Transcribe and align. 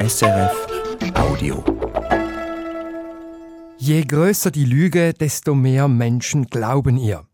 SRF 0.00 0.66
Audio. 1.14 1.64
Je 3.78 4.04
größer 4.04 4.52
die 4.52 4.64
Lüge, 4.64 5.12
desto 5.12 5.56
mehr 5.56 5.88
Menschen 5.88 6.46
glauben 6.46 6.96
ihr. 6.96 7.24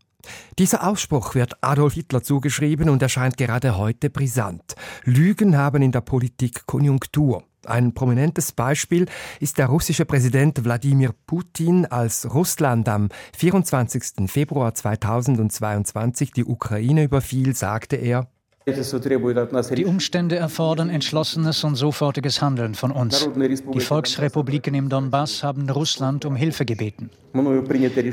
Dieser 0.57 0.87
Ausspruch 0.87 1.35
wird 1.35 1.57
Adolf 1.61 1.93
Hitler 1.93 2.23
zugeschrieben 2.23 2.89
und 2.89 3.03
erscheint 3.03 3.37
gerade 3.37 3.77
heute 3.77 4.09
brisant. 4.09 4.75
Lügen 5.03 5.55
haben 5.55 5.83
in 5.83 5.91
der 5.91 6.01
Politik 6.01 6.65
Konjunktur. 6.65 7.43
Ein 7.65 7.93
prominentes 7.93 8.51
Beispiel 8.51 9.05
ist 9.39 9.59
der 9.59 9.67
russische 9.67 10.05
Präsident 10.05 10.63
Wladimir 10.63 11.13
Putin, 11.27 11.85
als 11.85 12.33
Russland 12.33 12.89
am 12.89 13.09
24. 13.37 14.27
Februar 14.27 14.73
2022 14.73 16.31
die 16.31 16.45
Ukraine 16.45 17.03
überfiel, 17.03 17.55
sagte 17.55 17.95
er, 17.95 18.27
die 18.67 19.85
Umstände 19.85 20.37
erfordern 20.37 20.89
entschlossenes 20.89 21.63
und 21.63 21.75
sofortiges 21.75 22.41
Handeln 22.41 22.73
von 22.73 22.91
uns. 22.91 23.29
Die 23.73 23.79
Volksrepubliken 23.79 24.73
im 24.73 24.89
Donbass 24.89 25.43
haben 25.43 25.69
Russland 25.69 26.25
um 26.25 26.35
Hilfe 26.35 26.65
gebeten. 26.65 27.11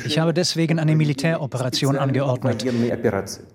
Ich 0.04 0.18
habe 0.18 0.34
deswegen 0.34 0.78
eine 0.78 0.94
Militäroperation 0.94 1.96
angeordnet. 1.96 2.66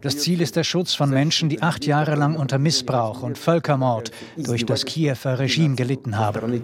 Das 0.02 0.18
Ziel 0.18 0.42
ist 0.42 0.56
der 0.56 0.64
Schutz 0.64 0.96
von 0.96 1.12
Menschen, 1.12 1.50
die 1.50 1.62
acht 1.62 1.86
Jahre 1.86 2.16
lang 2.16 2.36
unter 2.36 2.58
Missbrauch 2.58 3.22
und 3.22 3.38
Völkermord 3.38 4.12
durch 4.36 4.66
das 4.66 4.86
Kiewer 4.86 5.18
Regime 5.38 5.76
gelitten 5.76 6.18
haben 6.18 6.62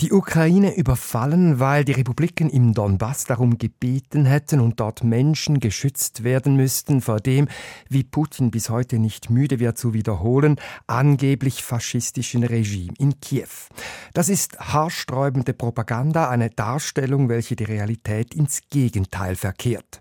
die 0.00 0.12
Ukraine 0.12 0.74
überfallen, 0.76 1.60
weil 1.60 1.84
die 1.84 1.92
Republiken 1.92 2.48
im 2.48 2.72
Donbass 2.72 3.24
darum 3.24 3.58
gebeten 3.58 4.24
hätten 4.24 4.60
und 4.60 4.80
dort 4.80 5.04
Menschen 5.04 5.60
geschützt 5.60 6.24
werden 6.24 6.56
müssten 6.56 7.02
vor 7.02 7.20
dem, 7.20 7.48
wie 7.88 8.02
Putin 8.02 8.50
bis 8.50 8.70
heute 8.70 8.98
nicht 8.98 9.28
müde 9.28 9.60
wird 9.60 9.76
zu 9.76 9.92
wiederholen, 9.92 10.56
angeblich 10.86 11.62
faschistischen 11.62 12.44
Regime 12.44 12.94
in 12.98 13.20
Kiew. 13.20 13.48
Das 14.14 14.28
ist 14.30 14.58
haarsträubende 14.58 15.52
Propaganda, 15.52 16.30
eine 16.30 16.48
Darstellung, 16.48 17.28
welche 17.28 17.54
die 17.56 17.64
Realität 17.64 18.32
ins 18.34 18.62
Gegenteil 18.70 19.36
verkehrt. 19.36 20.00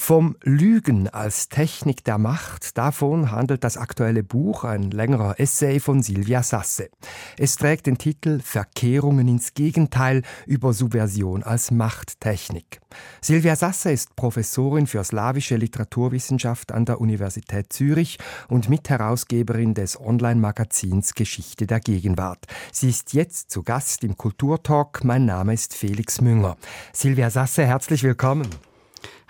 Vom 0.00 0.36
Lügen 0.42 1.08
als 1.08 1.50
Technik 1.50 2.02
der 2.04 2.16
Macht, 2.16 2.78
davon 2.78 3.30
handelt 3.30 3.62
das 3.62 3.76
aktuelle 3.76 4.22
Buch, 4.22 4.64
ein 4.64 4.90
längerer 4.90 5.38
Essay 5.38 5.80
von 5.80 6.02
Silvia 6.02 6.42
Sasse. 6.42 6.88
Es 7.36 7.56
trägt 7.56 7.86
den 7.86 7.98
Titel 7.98 8.40
Verkehrungen 8.40 9.28
ins 9.28 9.52
Gegenteil 9.52 10.22
über 10.46 10.72
Subversion 10.72 11.42
als 11.42 11.72
Machttechnik. 11.72 12.80
Silvia 13.20 13.54
Sasse 13.54 13.90
ist 13.90 14.16
Professorin 14.16 14.86
für 14.86 15.04
slawische 15.04 15.56
Literaturwissenschaft 15.56 16.72
an 16.72 16.86
der 16.86 17.02
Universität 17.02 17.70
Zürich 17.70 18.18
und 18.48 18.70
Mitherausgeberin 18.70 19.74
des 19.74 20.00
Online-Magazins 20.00 21.14
Geschichte 21.14 21.66
der 21.66 21.80
Gegenwart. 21.80 22.46
Sie 22.72 22.88
ist 22.88 23.12
jetzt 23.12 23.50
zu 23.50 23.62
Gast 23.62 24.04
im 24.04 24.16
Kulturtalk. 24.16 25.04
Mein 25.04 25.26
Name 25.26 25.52
ist 25.52 25.74
Felix 25.74 26.22
Münger. 26.22 26.56
Silvia 26.94 27.28
Sasse, 27.28 27.66
herzlich 27.66 28.04
willkommen. 28.04 28.48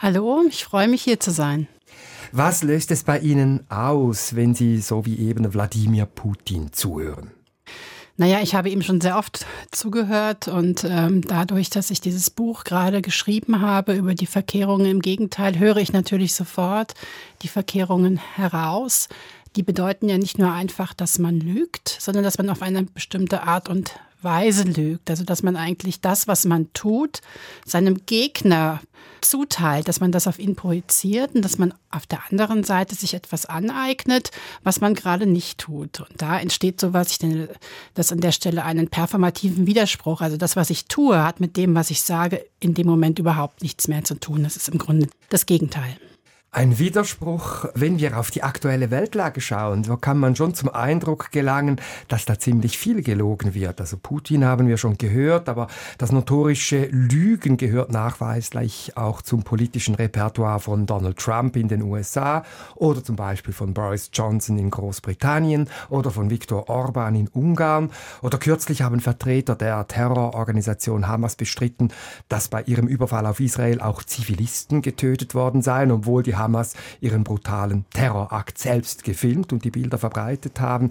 Hallo, 0.01 0.45
ich 0.49 0.65
freue 0.65 0.87
mich 0.87 1.03
hier 1.03 1.19
zu 1.19 1.33
sein. 1.33 1.67
Was 2.31 2.63
löst 2.63 2.93
es 2.93 3.03
bei 3.03 3.19
Ihnen 3.19 3.69
aus, 3.69 4.37
wenn 4.37 4.55
Sie 4.55 4.79
so 4.79 5.05
wie 5.05 5.19
eben 5.19 5.53
Wladimir 5.53 6.07
Putin 6.07 6.73
zuhören? 6.73 7.33
Naja, 8.17 8.39
ich 8.41 8.55
habe 8.55 8.71
ihm 8.71 8.83
schon 8.83 9.01
sehr 9.01 9.19
oft 9.19 9.45
zugehört 9.73 10.47
und 10.47 10.85
ähm, 10.89 11.23
dadurch, 11.23 11.69
dass 11.71 11.91
ich 11.91 12.01
dieses 12.01 12.31
Buch 12.31 12.63
gerade 12.63 13.03
geschrieben 13.03 13.61
habe 13.61 13.95
über 13.95 14.15
die 14.15 14.27
Verkehrungen 14.27 14.87
im 14.87 15.01
Gegenteil, 15.01 15.59
höre 15.59 15.79
ich 15.79 15.93
natürlich 15.93 16.33
sofort 16.33 16.95
die 17.43 17.49
Verkehrungen 17.49 18.19
heraus. 18.37 19.09
Die 19.57 19.65
bedeuten 19.65 20.09
ja 20.09 20.17
nicht 20.17 20.39
nur 20.39 20.53
einfach, 20.53 20.95
dass 20.95 21.19
man 21.19 21.41
lügt, 21.41 21.89
sondern 21.89 22.23
dass 22.23 22.39
man 22.39 22.51
auf 22.51 22.63
eine 22.63 22.85
bestimmte 22.85 23.43
Art 23.43 23.69
und 23.69 23.99
Weise 24.23 24.65
lügt. 24.65 25.11
Also 25.11 25.25
dass 25.25 25.43
man 25.43 25.57
eigentlich 25.57 26.01
das, 26.01 26.29
was 26.29 26.45
man 26.45 26.73
tut, 26.73 27.21
seinem 27.65 28.05
Gegner 28.07 28.81
zuteilt, 29.21 29.89
dass 29.89 30.01
man 30.01 30.13
das 30.13 30.27
auf 30.27 30.39
ihn 30.39 30.55
projiziert 30.55 31.35
und 31.35 31.45
dass 31.45 31.59
man 31.59 31.75
auf 31.91 32.07
der 32.07 32.21
anderen 32.31 32.65
Seite 32.65 32.95
sich 32.95 33.15
etwas 33.15 33.47
aneignet, 33.47 34.31
was 34.63 34.81
man 34.81 34.95
gerade 34.95 35.27
nicht 35.27 35.59
tut. 35.59 36.01
Und 36.01 36.23
da 36.23 36.39
entsteht 36.39 36.81
sowas, 36.81 37.11
ich 37.11 37.21
nenne 37.21 37.49
das 37.95 38.13
an 38.13 38.21
der 38.21 38.33
Stelle 38.33 38.65
einen 38.65 38.89
performativen 38.89 39.67
Widerspruch. 39.67 40.21
Also 40.21 40.37
das, 40.37 40.57
was 40.57 40.71
ich 40.71 40.87
tue, 40.87 41.23
hat 41.23 41.41
mit 41.41 41.57
dem, 41.57 41.75
was 41.75 41.91
ich 41.91 42.03
sage, 42.03 42.45
in 42.61 42.75
dem 42.75 42.87
Moment 42.87 43.19
überhaupt 43.19 43.63
nichts 43.63 43.89
mehr 43.89 44.05
zu 44.05 44.15
tun. 44.15 44.43
Das 44.43 44.57
ist 44.57 44.69
im 44.69 44.79
Grunde 44.79 45.09
das 45.31 45.47
Gegenteil. 45.47 45.97
Ein 46.51 46.79
Widerspruch, 46.79 47.67
wenn 47.75 47.99
wir 47.99 48.19
auf 48.19 48.31
die 48.31 48.43
aktuelle 48.43 48.91
Weltlage 48.91 49.43
schauen, 49.43 49.85
so 49.85 49.99
kann 49.99 50.17
man 50.17 50.35
schon 50.35 50.55
zum 50.55 50.71
Eindruck 50.71 51.31
gelangen, 51.31 51.79
dass 52.09 52.25
da 52.25 52.39
ziemlich 52.39 52.79
viel 52.79 53.03
gelogen 53.03 53.53
wird. 53.53 53.83
Also 53.83 53.99
Putin 54.03 54.47
haben 54.47 54.67
wir 54.67 54.79
schon 54.79 54.97
gehört, 54.97 55.51
aber 55.51 55.67
das 55.99 56.11
notorische 56.11 56.87
Lügen 56.87 57.59
gehört 57.59 57.93
nachweislich 57.93 58.97
auch 58.97 59.21
zum 59.21 59.43
politischen 59.43 59.95
Repertoire 59.95 60.59
von 60.59 60.87
Donald 60.87 61.19
Trump 61.19 61.55
in 61.55 61.69
den 61.69 61.83
USA 61.83 62.45
oder 62.77 63.05
zum 63.05 63.17
Beispiel 63.17 63.53
von 63.53 63.75
Boris 63.75 64.09
Johnson 64.15 64.57
in 64.57 64.71
Großbritannien 64.71 65.69
oder 65.91 66.11
von 66.11 66.31
Viktor 66.31 66.71
Orban 66.71 67.15
in 67.15 67.29
Ungarn. 67.29 67.91
Oder 68.23 68.39
kürzlich 68.39 68.81
haben 68.81 69.01
Vertreter 69.01 69.55
der 69.55 69.87
Terrororganisation 69.87 71.09
Hamas 71.09 71.37
bestritten, 71.37 71.93
dass 72.31 72.49
bei 72.49 72.63
ihrem 72.63 72.89
Überfall 72.89 73.27
auf 73.27 73.39
Israel 73.39 73.83
auch 73.83 74.03
Zivilisten 74.03 74.81
getötet 74.81 75.35
worden 75.35 75.61
seien, 75.61 75.91
obwohl 75.91 76.23
die 76.23 76.38
Hamas 76.39 76.75
ihren 77.01 77.25
brutalen 77.25 77.85
Terrorakt 77.91 78.59
selbst 78.59 79.05
gefilmt 79.05 79.53
und 79.53 79.65
die 79.65 79.71
Bilder 79.71 79.99
verbreitet 79.99 80.61
haben. 80.61 80.89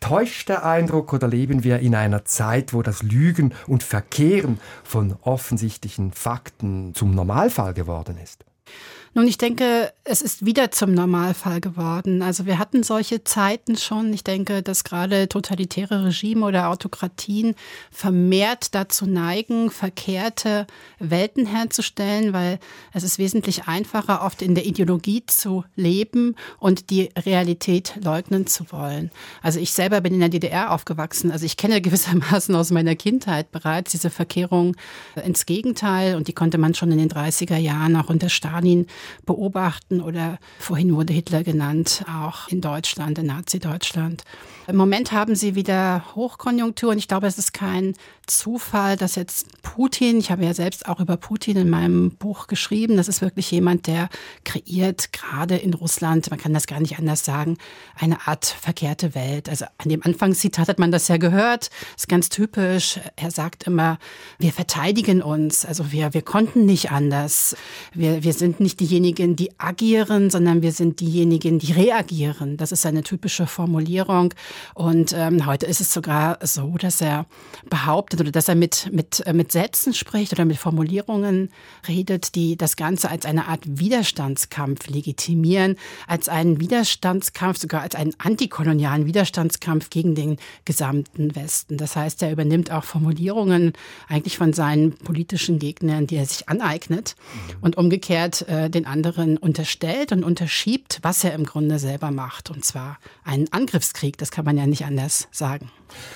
Täuscht 0.00 0.48
der 0.48 0.64
Eindruck 0.64 1.12
oder 1.12 1.26
leben 1.26 1.64
wir 1.64 1.80
in 1.80 1.94
einer 1.94 2.24
Zeit, 2.24 2.72
wo 2.72 2.82
das 2.82 3.02
Lügen 3.02 3.54
und 3.66 3.82
Verkehren 3.82 4.60
von 4.84 5.16
offensichtlichen 5.22 6.12
Fakten 6.12 6.94
zum 6.94 7.14
Normalfall 7.14 7.74
geworden 7.74 8.18
ist? 8.22 8.44
Nun, 9.16 9.28
ich 9.28 9.38
denke, 9.38 9.94
es 10.04 10.20
ist 10.20 10.44
wieder 10.44 10.70
zum 10.72 10.92
Normalfall 10.92 11.62
geworden. 11.62 12.20
Also 12.20 12.44
wir 12.44 12.58
hatten 12.58 12.82
solche 12.82 13.24
Zeiten 13.24 13.78
schon. 13.78 14.12
Ich 14.12 14.24
denke, 14.24 14.62
dass 14.62 14.84
gerade 14.84 15.26
totalitäre 15.26 16.04
Regime 16.04 16.44
oder 16.44 16.68
Autokratien 16.68 17.54
vermehrt 17.90 18.74
dazu 18.74 19.06
neigen, 19.06 19.70
verkehrte 19.70 20.66
Welten 20.98 21.46
herzustellen, 21.46 22.34
weil 22.34 22.58
es 22.92 23.04
ist 23.04 23.18
wesentlich 23.18 23.66
einfacher, 23.66 24.22
oft 24.22 24.42
in 24.42 24.54
der 24.54 24.66
Ideologie 24.66 25.24
zu 25.24 25.64
leben 25.76 26.36
und 26.58 26.90
die 26.90 27.08
Realität 27.16 27.94
leugnen 28.04 28.46
zu 28.46 28.70
wollen. 28.70 29.10
Also 29.40 29.60
ich 29.60 29.72
selber 29.72 30.02
bin 30.02 30.12
in 30.12 30.20
der 30.20 30.28
DDR 30.28 30.72
aufgewachsen. 30.72 31.32
Also 31.32 31.46
ich 31.46 31.56
kenne 31.56 31.80
gewissermaßen 31.80 32.54
aus 32.54 32.70
meiner 32.70 32.96
Kindheit 32.96 33.50
bereits 33.50 33.92
diese 33.92 34.10
Verkehrung 34.10 34.76
ins 35.24 35.46
Gegenteil 35.46 36.16
und 36.16 36.28
die 36.28 36.34
konnte 36.34 36.58
man 36.58 36.74
schon 36.74 36.92
in 36.92 36.98
den 36.98 37.08
30er 37.08 37.56
Jahren 37.56 37.96
auch 37.96 38.10
unter 38.10 38.28
Stalin 38.28 38.86
beobachten 39.24 40.00
oder 40.00 40.38
vorhin 40.58 40.94
wurde 40.94 41.12
Hitler 41.12 41.42
genannt, 41.44 42.04
auch 42.08 42.48
in 42.48 42.60
Deutschland, 42.60 43.18
in 43.18 43.26
Nazi-Deutschland. 43.26 44.22
Im 44.66 44.76
Moment 44.76 45.12
haben 45.12 45.34
sie 45.34 45.54
wieder 45.54 46.04
Hochkonjunktur 46.14 46.90
und 46.90 46.98
ich 46.98 47.08
glaube, 47.08 47.26
es 47.26 47.38
ist 47.38 47.52
kein 47.52 47.94
Zufall, 48.26 48.96
dass 48.96 49.14
jetzt 49.14 49.62
Putin, 49.62 50.18
ich 50.18 50.32
habe 50.32 50.44
ja 50.44 50.52
selbst 50.52 50.88
auch 50.88 50.98
über 50.98 51.16
Putin 51.16 51.56
in 51.56 51.70
meinem 51.70 52.10
Buch 52.10 52.48
geschrieben, 52.48 52.96
das 52.96 53.06
ist 53.06 53.22
wirklich 53.22 53.50
jemand, 53.52 53.86
der 53.86 54.08
kreiert 54.44 55.12
gerade 55.12 55.56
in 55.56 55.74
Russland, 55.74 56.28
man 56.30 56.38
kann 56.38 56.52
das 56.52 56.66
gar 56.66 56.80
nicht 56.80 56.98
anders 56.98 57.24
sagen, 57.24 57.56
eine 57.94 58.26
Art 58.26 58.44
verkehrte 58.44 59.14
Welt. 59.14 59.48
Also 59.48 59.66
an 59.78 59.90
dem 59.90 60.02
Anfangszitat 60.02 60.68
hat 60.68 60.78
man 60.80 60.90
das 60.90 61.06
ja 61.06 61.18
gehört, 61.18 61.70
ist 61.96 62.08
ganz 62.08 62.28
typisch. 62.28 62.98
Er 63.14 63.30
sagt 63.30 63.64
immer, 63.64 63.98
wir 64.38 64.52
verteidigen 64.52 65.22
uns, 65.22 65.64
also 65.64 65.92
wir, 65.92 66.12
wir 66.12 66.22
konnten 66.22 66.66
nicht 66.66 66.90
anders. 66.90 67.56
Wir, 67.94 68.24
wir 68.24 68.32
sind 68.32 68.58
nicht 68.58 68.80
diejenigen, 68.80 69.36
die 69.36 69.58
agieren, 69.60 70.30
sondern 70.30 70.62
wir 70.62 70.72
sind 70.72 70.98
diejenigen, 71.00 71.60
die 71.60 71.72
reagieren. 71.72 72.56
Das 72.56 72.72
ist 72.72 72.86
eine 72.86 73.04
typische 73.04 73.46
Formulierung. 73.46 74.34
Und 74.74 75.12
ähm, 75.16 75.46
heute 75.46 75.66
ist 75.66 75.80
es 75.80 75.92
sogar 75.92 76.38
so, 76.42 76.76
dass 76.78 77.00
er 77.00 77.26
behauptet 77.70 78.15
oder 78.20 78.32
dass 78.32 78.48
er 78.48 78.54
mit, 78.54 78.88
mit, 78.92 79.26
äh, 79.26 79.32
mit 79.34 79.52
Sätzen 79.52 79.92
spricht 79.92 80.32
oder 80.32 80.46
mit 80.46 80.56
Formulierungen 80.56 81.50
redet, 81.86 82.34
die 82.34 82.56
das 82.56 82.76
Ganze 82.76 83.10
als 83.10 83.26
eine 83.26 83.48
Art 83.48 83.60
Widerstandskampf 83.66 84.88
legitimieren, 84.88 85.76
als 86.06 86.28
einen 86.28 86.58
Widerstandskampf, 86.58 87.58
sogar 87.58 87.82
als 87.82 87.94
einen 87.94 88.14
antikolonialen 88.18 89.04
Widerstandskampf 89.04 89.90
gegen 89.90 90.14
den 90.14 90.38
gesamten 90.64 91.36
Westen. 91.36 91.76
Das 91.76 91.96
heißt, 91.96 92.22
er 92.22 92.32
übernimmt 92.32 92.70
auch 92.70 92.84
Formulierungen 92.84 93.74
eigentlich 94.08 94.38
von 94.38 94.54
seinen 94.54 94.92
politischen 94.96 95.58
Gegnern, 95.58 96.06
die 96.06 96.16
er 96.16 96.24
sich 96.24 96.48
aneignet 96.48 97.14
mhm. 97.16 97.56
und 97.60 97.76
umgekehrt 97.76 98.48
äh, 98.48 98.70
den 98.70 98.86
den 98.86 98.92
anderen 98.92 99.36
unterstellt 99.36 100.12
und 100.12 100.24
unterschiebt, 100.24 101.00
was 101.02 101.24
er 101.24 101.34
im 101.34 101.44
Grunde 101.44 101.78
selber 101.78 102.10
macht. 102.10 102.50
Und 102.50 102.64
zwar 102.64 102.98
einen 103.24 103.52
Angriffskrieg, 103.52 104.16
das 104.18 104.30
kann 104.30 104.44
man 104.44 104.56
ja 104.56 104.66
nicht 104.66 104.84
anders 104.84 105.28
sagen. 105.32 105.70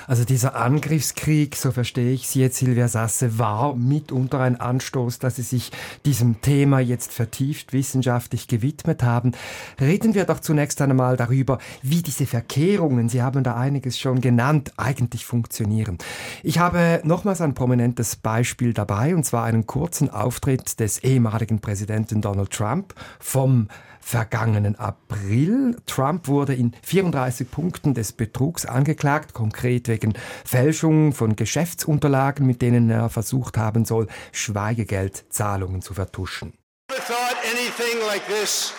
Also 0.07 0.25
dieser 0.25 0.57
Angriffskrieg, 0.57 1.57
so 1.57 1.71
verstehe 1.73 1.90
ich 1.99 2.29
Sie 2.29 2.41
jetzt, 2.41 2.59
Silvia 2.59 2.89
Sasse, 2.89 3.39
war 3.39 3.75
mitunter 3.75 4.41
ein 4.41 4.61
Anstoß, 4.61 5.19
dass 5.19 5.37
Sie 5.37 5.43
sich 5.43 5.71
diesem 6.05 6.41
Thema 6.41 6.81
jetzt 6.81 7.13
vertieft 7.13 7.73
wissenschaftlich 7.73 8.49
gewidmet 8.49 9.03
haben. 9.03 9.33
Reden 9.81 10.15
wir 10.15 10.25
doch 10.25 10.41
zunächst 10.41 10.81
einmal 10.81 11.17
darüber, 11.17 11.59
wie 11.83 12.03
diese 12.03 12.27
Verkehrungen, 12.27 13.09
Sie 13.09 13.23
haben 13.23 13.43
da 13.43 13.57
einiges 13.57 13.99
schon 13.99 14.21
genannt, 14.21 14.73
eigentlich 14.77 15.25
funktionieren. 15.27 15.99
Ich 16.43 16.59
habe 16.59 17.01
nochmals 17.05 17.41
ein 17.41 17.55
prominentes 17.55 18.17
Beispiel 18.17 18.73
dabei, 18.73 19.15
und 19.15 19.25
zwar 19.25 19.45
einen 19.45 19.67
kurzen 19.67 20.11
Auftritt 20.11 20.81
des 20.81 20.99
ehemaligen 20.99 21.61
Präsidenten 21.61 22.21
Donald 22.21 22.51
Trump 22.51 22.95
vom 23.19 23.69
vergangenen 24.01 24.77
April. 24.77 25.77
Trump 25.87 26.27
wurde 26.27 26.55
in 26.55 26.73
34 26.83 27.51
Punkten 27.51 27.95
des 27.95 28.13
Betrugs 28.13 28.67
angeklagt, 28.67 29.35
konkret 29.35 29.89
wegen 29.89 30.15
Fälschung 30.45 31.13
von 31.13 31.37
Geschäftsunterlagen, 31.37 32.47
mit 32.47 32.63
denen 32.63 32.91
er 32.91 33.09
versucht 33.09 33.57
haben 33.57 33.85
soll, 33.85 34.09
Schweigegeldzahlungen 34.33 35.83
zu 35.83 35.95
vertuschen. 35.95 36.55
Never 36.91 37.03
thought 37.05 37.37
anything 37.45 38.05
like 38.07 38.27
this 38.27 38.73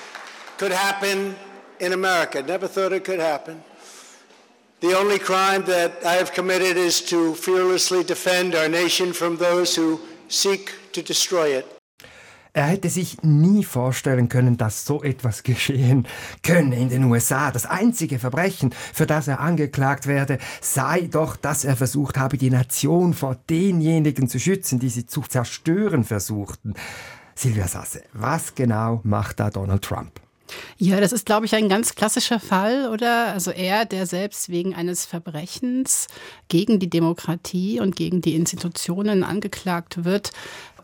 could 0.58 0.74
happen 0.74 1.36
in 1.80 1.94
America. 1.94 2.42
Never 2.42 2.68
thought 2.68 2.92
it 2.92 3.06
could 3.06 3.22
happen. 3.22 3.64
The 4.82 4.96
only 4.98 5.20
crime 5.20 5.64
that 5.66 6.04
I 6.04 6.16
have 6.16 6.34
committed 6.34 6.76
is 6.76 7.06
to 7.06 7.36
fearlessly 7.36 8.04
defend 8.04 8.56
our 8.56 8.68
nation 8.68 9.14
from 9.14 9.38
those 9.38 9.76
who 9.76 10.00
seek 10.28 10.74
to 10.94 11.04
destroy 11.04 11.50
it. 11.56 11.81
Er 12.54 12.66
hätte 12.66 12.90
sich 12.90 13.24
nie 13.24 13.64
vorstellen 13.64 14.28
können, 14.28 14.58
dass 14.58 14.86
so 14.86 15.02
etwas 15.04 15.44
geschehen 15.44 16.06
könne 16.44 16.78
in 16.78 16.90
den 16.90 17.06
USA. 17.06 17.50
Das 17.50 17.66
einzige 17.66 18.20
Verbrechen, 18.20 18.74
für 18.94 19.06
das 19.06 19.30
er 19.30 19.40
angeklagt 19.40 20.06
werde, 20.06 20.38
sei 20.60 21.08
doch, 21.10 21.38
dass 21.38 21.64
er 21.64 21.78
versucht 21.78 22.18
habe, 22.18 22.38
die 22.38 22.50
Nation 22.50 23.14
vor 23.14 23.38
denjenigen 23.50 24.28
zu 24.28 24.38
schützen, 24.38 24.80
die 24.80 24.90
sie 24.90 25.06
zu 25.06 25.22
zerstören 25.22 26.04
versuchten. 26.04 26.74
Silvia 27.36 27.70
Sasse, 27.70 28.04
was 28.12 28.54
genau 28.54 29.00
macht 29.04 29.40
da 29.40 29.50
Donald 29.50 29.84
Trump? 29.84 30.20
Ja, 30.78 31.00
das 31.00 31.12
ist, 31.12 31.26
glaube 31.26 31.46
ich, 31.46 31.56
ein 31.56 31.70
ganz 31.70 31.96
klassischer 31.96 32.40
Fall, 32.40 32.90
oder? 32.90 33.28
Also 33.28 33.52
er, 33.52 33.86
der 33.86 34.06
selbst 34.06 34.50
wegen 34.50 34.74
eines 34.76 35.06
Verbrechens 35.06 36.08
gegen 36.48 36.80
die 36.80 36.90
Demokratie 36.90 37.80
und 37.80 37.96
gegen 37.96 38.22
die 38.22 38.36
Institutionen 38.36 39.24
angeklagt 39.24 40.04
wird, 40.04 40.32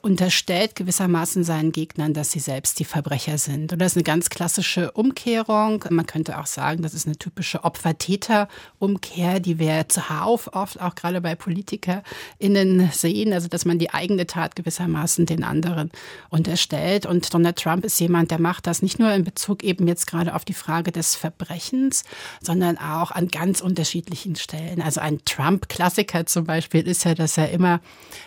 unterstellt 0.02 0.76
gewissermaßen 0.76 1.44
seinen 1.44 1.72
Gegnern, 1.72 2.14
dass 2.14 2.32
sie 2.32 2.40
selbst 2.40 2.80
die 2.80 2.86
Verbrecher 2.86 3.38
sind. 3.38 3.74
Und 3.74 3.80
das 3.80 3.94
ist 3.94 3.98
eine 3.98 4.04
ganz 4.04 4.30
klassische 4.30 4.92
Umkehrung. 4.92 5.84
Man 5.90 6.06
könnte 6.06 6.40
auch 6.40 6.46
sagen, 6.46 6.82
das 6.82 6.94
ist 6.94 7.06
eine 7.06 7.18
typische 7.18 7.64
Opfer-Täter-Umkehr, 7.64 9.40
die 9.40 9.60
wir 9.60 9.90
zuhauf 9.90 10.54
oft 10.54 10.82
auch 10.82 10.96
gerade 10.96 11.22
bei 11.22 11.36
PolitikerInnen 11.36 12.90
sehen. 12.92 13.34
Also, 13.34 13.48
dass 13.48 13.66
man 13.66 13.80
die 13.80 13.94
eigene 13.94 14.28
Tat 14.28 14.56
gewissermaßen 14.56 15.26
den 15.26 15.44
anderen 15.44 15.92
unterstellt. 16.30 17.06
Und 17.06 17.34
Donald 17.34 17.58
Trump 17.58 17.86
ist 17.86 18.00
jemand, 18.00 18.32
der 18.32 18.40
macht 18.40 18.68
das 18.68 18.82
nicht 18.82 19.00
nur 19.00 19.12
in 19.12 19.24
Bezug 19.24 19.64
eben 19.64 19.88
jetzt 19.88 20.08
gerade 20.08 20.36
auf 20.36 20.46
die 20.46 20.54
Frage 20.54 20.92
des 20.92 21.16
Verbrechens, 21.16 22.04
sondern 22.42 22.78
auch 22.78 23.12
an 23.12 23.28
ganz 23.28 23.62
unterschiedlichen 23.62 24.36
Stellen. 24.36 24.82
Also 24.82 25.02
ein 25.02 25.20
Trump-Klassiker 25.26 26.26
zum 26.26 26.46
Beispiel 26.46 26.88
ist 26.88 27.04
ja, 27.04 27.16
dass 27.16 27.38
er 27.38 27.52
immer, 27.52 27.82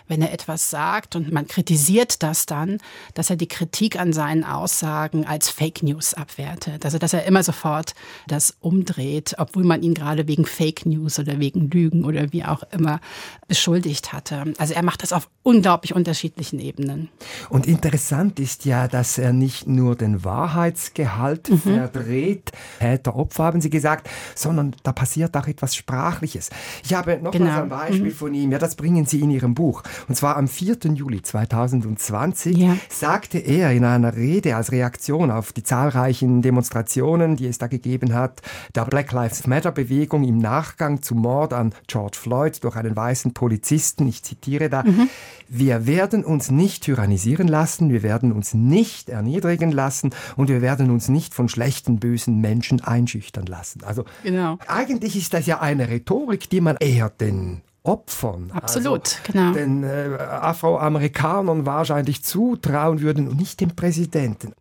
wenn 0.08 0.22
er 0.22 0.32
etwas 0.32 0.70
sagt 0.70 1.16
und 1.16 1.32
man 1.32 1.46
kritisiert, 1.46 1.59
kritisiert 1.60 2.22
das 2.22 2.46
dann, 2.46 2.78
dass 3.12 3.28
er 3.28 3.36
die 3.36 3.46
Kritik 3.46 4.00
an 4.00 4.14
seinen 4.14 4.44
Aussagen 4.44 5.26
als 5.26 5.50
Fake 5.50 5.82
News 5.82 6.14
abwertet. 6.14 6.86
Also 6.86 6.96
dass 6.96 7.12
er 7.12 7.26
immer 7.26 7.42
sofort 7.42 7.94
das 8.26 8.56
umdreht, 8.60 9.34
obwohl 9.36 9.64
man 9.64 9.82
ihn 9.82 9.92
gerade 9.92 10.26
wegen 10.26 10.46
Fake 10.46 10.86
News 10.86 11.18
oder 11.18 11.38
wegen 11.38 11.68
Lügen 11.68 12.06
oder 12.06 12.32
wie 12.32 12.46
auch 12.46 12.62
immer 12.72 12.98
beschuldigt 13.46 14.14
hatte. 14.14 14.54
Also 14.56 14.72
er 14.72 14.82
macht 14.82 15.02
das 15.02 15.12
auf 15.12 15.28
unglaublich 15.42 15.94
unterschiedlichen 15.94 16.60
Ebenen. 16.60 17.10
Und 17.50 17.66
interessant 17.66 18.40
ist 18.40 18.64
ja, 18.64 18.88
dass 18.88 19.18
er 19.18 19.34
nicht 19.34 19.66
nur 19.66 19.96
den 19.96 20.24
Wahrheitsgehalt 20.24 21.50
mhm. 21.50 21.58
verdreht, 21.58 22.52
Täter, 22.78 23.16
Opfer 23.16 23.44
haben 23.44 23.60
Sie 23.60 23.70
gesagt, 23.70 24.08
sondern 24.34 24.74
da 24.82 24.92
passiert 24.92 25.36
auch 25.36 25.46
etwas 25.46 25.74
Sprachliches. 25.74 26.48
Ich 26.84 26.94
habe 26.94 27.18
noch 27.22 27.32
genau. 27.32 27.44
mal 27.44 27.62
ein 27.64 27.68
Beispiel 27.68 28.04
mhm. 28.04 28.12
von 28.12 28.32
ihm, 28.32 28.52
ja, 28.52 28.58
das 28.58 28.76
bringen 28.76 29.04
Sie 29.04 29.20
in 29.20 29.30
Ihrem 29.30 29.52
Buch. 29.52 29.82
Und 30.08 30.14
zwar 30.14 30.38
am 30.38 30.48
4. 30.48 30.78
Juli 30.94 31.20
2000 31.20 31.49
2020 31.50 32.56
ja. 32.56 32.76
sagte 32.88 33.38
er 33.38 33.72
in 33.72 33.84
einer 33.84 34.16
Rede 34.16 34.56
als 34.56 34.72
Reaktion 34.72 35.30
auf 35.30 35.52
die 35.52 35.62
zahlreichen 35.62 36.42
Demonstrationen, 36.42 37.36
die 37.36 37.46
es 37.46 37.58
da 37.58 37.66
gegeben 37.66 38.14
hat, 38.14 38.40
der 38.74 38.84
Black 38.84 39.12
Lives 39.12 39.46
Matter 39.46 39.72
Bewegung 39.72 40.24
im 40.24 40.38
Nachgang 40.38 41.02
zum 41.02 41.18
Mord 41.18 41.52
an 41.52 41.74
George 41.86 42.16
Floyd 42.20 42.62
durch 42.62 42.76
einen 42.76 42.94
weißen 42.96 43.34
Polizisten, 43.34 44.06
ich 44.06 44.22
zitiere 44.22 44.70
da, 44.70 44.84
mhm. 44.84 45.08
wir 45.48 45.86
werden 45.86 46.24
uns 46.24 46.50
nicht 46.50 46.84
tyrannisieren 46.84 47.48
lassen, 47.48 47.90
wir 47.90 48.02
werden 48.02 48.32
uns 48.32 48.54
nicht 48.54 49.08
erniedrigen 49.08 49.72
lassen 49.72 50.10
und 50.36 50.48
wir 50.48 50.62
werden 50.62 50.90
uns 50.90 51.08
nicht 51.08 51.34
von 51.34 51.48
schlechten, 51.48 51.98
bösen 51.98 52.40
Menschen 52.40 52.82
einschüchtern 52.82 53.46
lassen. 53.46 53.82
Also 53.84 54.04
genau. 54.22 54.58
eigentlich 54.68 55.16
ist 55.16 55.34
das 55.34 55.46
ja 55.46 55.60
eine 55.60 55.88
Rhetorik, 55.88 56.48
die 56.48 56.60
man 56.60 56.76
eher 56.76 57.10
den 57.10 57.62
Opfern. 57.82 58.50
Absolut, 58.52 59.00
also, 59.00 59.32
genau. 59.32 59.52
Den 59.52 59.82
äh, 59.84 60.16
Afroamerikanern 60.18 61.64
wahrscheinlich 61.64 62.22
zutrauen 62.22 63.00
würden 63.00 63.28
und 63.28 63.38
nicht 63.38 63.60
dem 63.60 63.74
Präsidenten. 63.74 64.52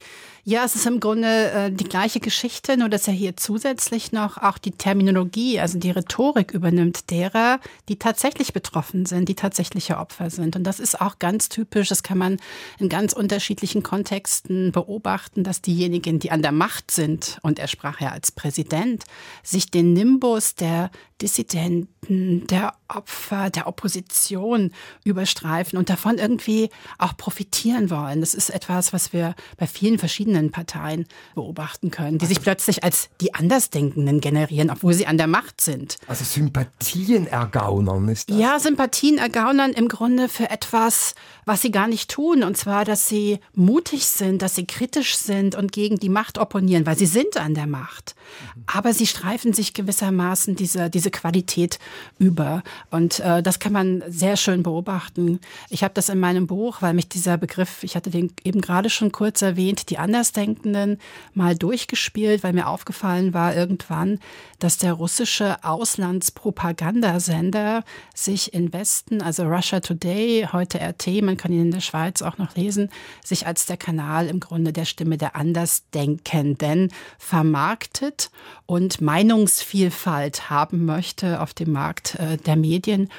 Ja, 0.50 0.66
es 0.66 0.74
ist 0.74 0.88
im 0.88 1.00
Grunde 1.00 1.51
äh, 1.51 1.72
die 1.72 1.84
gleiche 1.84 2.19
Geschichte, 2.19 2.75
nur 2.75 2.90
dass 2.90 3.07
er 3.07 3.13
hier 3.13 3.38
zusätzlich 3.38 4.12
noch 4.13 4.40
auch 4.40 4.57
die 4.57 4.72
Terminologie, 4.72 5.60
also 5.60 5.78
die 5.78 5.92
Rhetorik 5.92 6.54
übernimmt 6.54 7.12
derer, 7.12 7.60
die 7.88 8.00
tatsächlich 8.00 8.51
betroffen 8.51 9.06
sind, 9.06 9.30
die 9.30 9.36
tatsächliche 9.36 10.00
Opfer 10.00 10.31
sind. 10.31 10.56
Und 10.56 10.63
das 10.63 10.80
ist 10.80 11.00
auch 11.00 11.19
ganz 11.19 11.50
typisch, 11.50 11.90
das 11.90 12.01
kann 12.01 12.18
man 12.18 12.38
in 12.80 12.90
ganz 12.90 13.13
unterschiedlichen 13.13 13.84
Kontexten 13.84 14.72
beobachten, 14.72 15.44
dass 15.44 15.62
diejenigen, 15.62 16.18
die 16.18 16.31
an 16.31 16.42
der 16.42 16.51
Macht 16.51 16.90
sind, 16.90 17.38
und 17.44 17.60
er 17.60 17.68
sprach 17.68 18.01
ja 18.01 18.10
als 18.10 18.31
Präsident, 18.31 19.04
sich 19.44 19.69
den 19.69 19.94
Nimbus 19.94 20.56
der 20.56 20.90
Dissidenten, 21.22 22.48
der 22.48 22.74
Opfer, 22.88 23.50
der 23.50 23.68
Opposition 23.68 24.72
überstreifen 25.04 25.78
und 25.78 25.90
davon 25.90 26.18
irgendwie 26.18 26.69
auch 26.98 27.16
profitieren 27.18 27.90
wollen. 27.90 28.22
Das 28.22 28.34
ist 28.34 28.50
etwas, 28.50 28.94
was 28.94 29.13
wir 29.13 29.36
bei 29.57 29.68
vielen 29.68 30.00
verschiedenen 30.00 30.38
Parteien 30.51 31.06
beobachten 31.36 31.91
können, 31.91 32.18
die 32.18 32.25
sich 32.25 32.41
plötzlich 32.41 32.83
als 32.83 33.09
die 33.21 33.33
Andersdenkenden 33.33 34.21
generieren, 34.21 34.69
obwohl 34.69 34.94
sie 34.94 35.06
an 35.07 35.18
der 35.18 35.27
Macht 35.27 35.62
sind. 35.62 35.97
Also 36.07 36.24
Sympathien 36.24 37.27
ergaunern 37.27 38.07
ist 38.07 38.30
das? 38.30 38.38
Ja, 38.38 38.59
Sympathien 38.59 39.18
ergaunern 39.18 39.71
im 39.71 39.88
Grunde 39.88 40.30
für 40.30 40.50
etwas, 40.50 41.15
was 41.45 41.62
sie 41.62 41.71
gar 41.71 41.88
nicht 41.88 42.09
tun. 42.09 42.44
Und 42.44 42.57
zwar, 42.57 42.86
dass 42.86 43.07
sie 43.09 43.39
mutig 43.53 44.06
sind, 44.06 44.41
dass 44.41 44.56
sie 44.56 44.65
kritisch 44.65 45.18
sind 45.18 45.56
und 45.56 45.71
gegen 45.71 45.97
die 45.97 46.09
Macht 46.09 46.38
opponieren, 46.38 46.86
weil 46.86 46.97
sie 46.97 47.06
sind 47.06 47.38
an 47.38 47.56
der 47.56 47.68
Macht. 47.68 48.15
Aber 48.68 48.94
sie 48.94 49.07
streifen 49.07 49.53
sich 49.53 49.74
gewissermaßen 49.74 50.56
diese, 50.56 50.89
diese 50.89 51.12
Qualität 51.12 51.79
über. 52.19 52.63
Und 52.91 53.19
äh, 53.19 53.41
das 53.41 53.60
kann 53.60 53.74
man 53.74 54.03
sehr 54.08 54.38
schön 54.38 54.63
beobachten. 54.63 55.39
Ich 55.69 55.84
habe 55.84 55.93
das 55.93 56.10
in 56.10 56.19
meinem 56.19 56.48
Buch, 56.48 56.81
weil 56.81 56.93
mich 56.93 57.10
dieser 57.10 57.38
Begriff, 57.38 57.84
ich 57.84 57.96
hatte 57.96 58.10
den 58.10 58.31
eben 58.43 58.62
gerade 58.62 58.89
schon 58.89 59.12
kurz 59.12 59.41
erwähnt, 59.41 59.89
die 59.89 59.98
Andersdenkenden 60.19 60.99
mal 61.33 61.55
durchgespielt, 61.55 62.43
weil 62.43 62.51
mir 62.51 62.67
aufgefallen 62.67 63.33
war 63.33 63.55
irgendwann, 63.55 64.19
dass 64.59 64.77
der 64.77 64.91
russische 64.91 65.63
Auslandspropagandasender 65.63 67.85
sich 68.13 68.53
in 68.53 68.73
Westen, 68.73 69.21
also 69.21 69.43
Russia 69.43 69.79
Today, 69.79 70.49
heute 70.51 70.81
RT, 70.81 71.21
man 71.21 71.38
kann 71.38 71.53
ihn 71.53 71.61
in 71.61 71.71
der 71.71 71.79
Schweiz 71.79 72.21
auch 72.21 72.38
noch 72.38 72.57
lesen, 72.57 72.89
sich 73.23 73.47
als 73.47 73.65
der 73.65 73.77
Kanal 73.77 74.27
im 74.27 74.41
Grunde 74.41 74.73
der 74.73 74.83
Stimme 74.83 75.17
der 75.17 75.38
Andersdenkenden 75.38 76.91
vermarktet 77.17 78.29
und 78.65 78.99
Meinungsvielfalt 78.99 80.49
haben 80.49 80.83
möchte 80.83 81.39
auf 81.39 81.53
dem 81.53 81.71
Markt 81.71 82.15
äh, 82.15 82.35
der 82.35 82.57
Medien. 82.57 83.09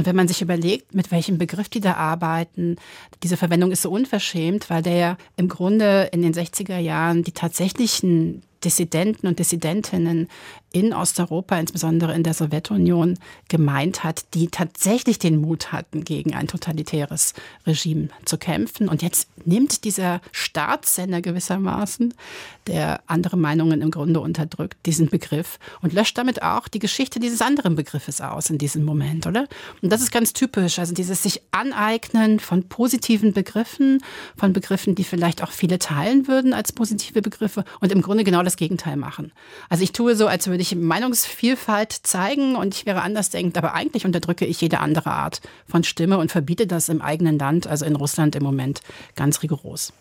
Und 0.00 0.06
wenn 0.06 0.16
man 0.16 0.28
sich 0.28 0.40
überlegt, 0.40 0.94
mit 0.94 1.10
welchem 1.10 1.36
Begriff 1.36 1.68
die 1.68 1.80
da 1.80 1.92
arbeiten, 1.92 2.76
diese 3.22 3.36
Verwendung 3.36 3.70
ist 3.70 3.82
so 3.82 3.90
unverschämt, 3.90 4.70
weil 4.70 4.80
der 4.80 4.94
ja 4.94 5.16
im 5.36 5.46
Grunde 5.46 6.08
in 6.10 6.22
den 6.22 6.32
60er 6.32 6.78
Jahren 6.78 7.22
die 7.22 7.32
tatsächlichen 7.32 8.40
Dissidenten 8.64 9.26
und 9.26 9.38
Dissidentinnen 9.38 10.28
in 10.72 10.92
Osteuropa, 10.92 11.58
insbesondere 11.58 12.14
in 12.14 12.22
der 12.22 12.34
Sowjetunion, 12.34 13.18
gemeint 13.48 14.04
hat, 14.04 14.24
die 14.34 14.48
tatsächlich 14.48 15.18
den 15.18 15.40
Mut 15.40 15.72
hatten, 15.72 16.04
gegen 16.04 16.34
ein 16.34 16.46
totalitäres 16.46 17.34
Regime 17.66 18.08
zu 18.24 18.38
kämpfen. 18.38 18.88
Und 18.88 19.02
jetzt 19.02 19.28
nimmt 19.44 19.84
dieser 19.84 20.20
Staatssender 20.30 21.20
gewissermaßen, 21.22 22.14
der 22.66 23.00
andere 23.06 23.36
Meinungen 23.36 23.82
im 23.82 23.90
Grunde 23.90 24.20
unterdrückt, 24.20 24.76
diesen 24.86 25.08
Begriff 25.08 25.58
und 25.82 25.92
löscht 25.92 26.16
damit 26.16 26.42
auch 26.42 26.68
die 26.68 26.78
Geschichte 26.78 27.18
dieses 27.18 27.42
anderen 27.42 27.74
Begriffes 27.74 28.20
aus 28.20 28.48
in 28.50 28.58
diesem 28.58 28.84
Moment, 28.84 29.26
oder? 29.26 29.48
Und 29.82 29.90
das 29.90 30.02
ist 30.02 30.12
ganz 30.12 30.32
typisch, 30.32 30.78
also 30.78 30.94
dieses 30.94 31.22
sich 31.22 31.42
aneignen 31.50 32.38
von 32.38 32.68
positiven 32.68 33.32
Begriffen, 33.32 34.02
von 34.36 34.52
Begriffen, 34.52 34.94
die 34.94 35.04
vielleicht 35.04 35.42
auch 35.42 35.50
viele 35.50 35.80
teilen 35.80 36.28
würden 36.28 36.52
als 36.52 36.72
positive 36.72 37.22
Begriffe 37.22 37.64
und 37.80 37.90
im 37.90 38.02
Grunde 38.02 38.22
genau 38.22 38.42
das 38.42 38.49
Gegenteil 38.56 38.96
machen. 38.96 39.32
Also 39.68 39.82
ich 39.82 39.92
tue 39.92 40.16
so, 40.16 40.26
als 40.26 40.46
würde 40.46 40.62
ich 40.62 40.74
Meinungsvielfalt 40.74 41.92
zeigen 41.92 42.56
und 42.56 42.74
ich 42.74 42.86
wäre 42.86 43.02
andersdenkend, 43.02 43.56
aber 43.58 43.74
eigentlich 43.74 44.04
unterdrücke 44.04 44.46
ich 44.46 44.60
jede 44.60 44.80
andere 44.80 45.10
Art 45.10 45.40
von 45.66 45.84
Stimme 45.84 46.18
und 46.18 46.30
verbiete 46.30 46.66
das 46.66 46.88
im 46.88 47.02
eigenen 47.02 47.38
Land, 47.38 47.66
also 47.66 47.84
in 47.84 47.96
Russland 47.96 48.34
im 48.36 48.42
Moment, 48.42 48.80
ganz 49.16 49.42
rigoros. 49.42 49.92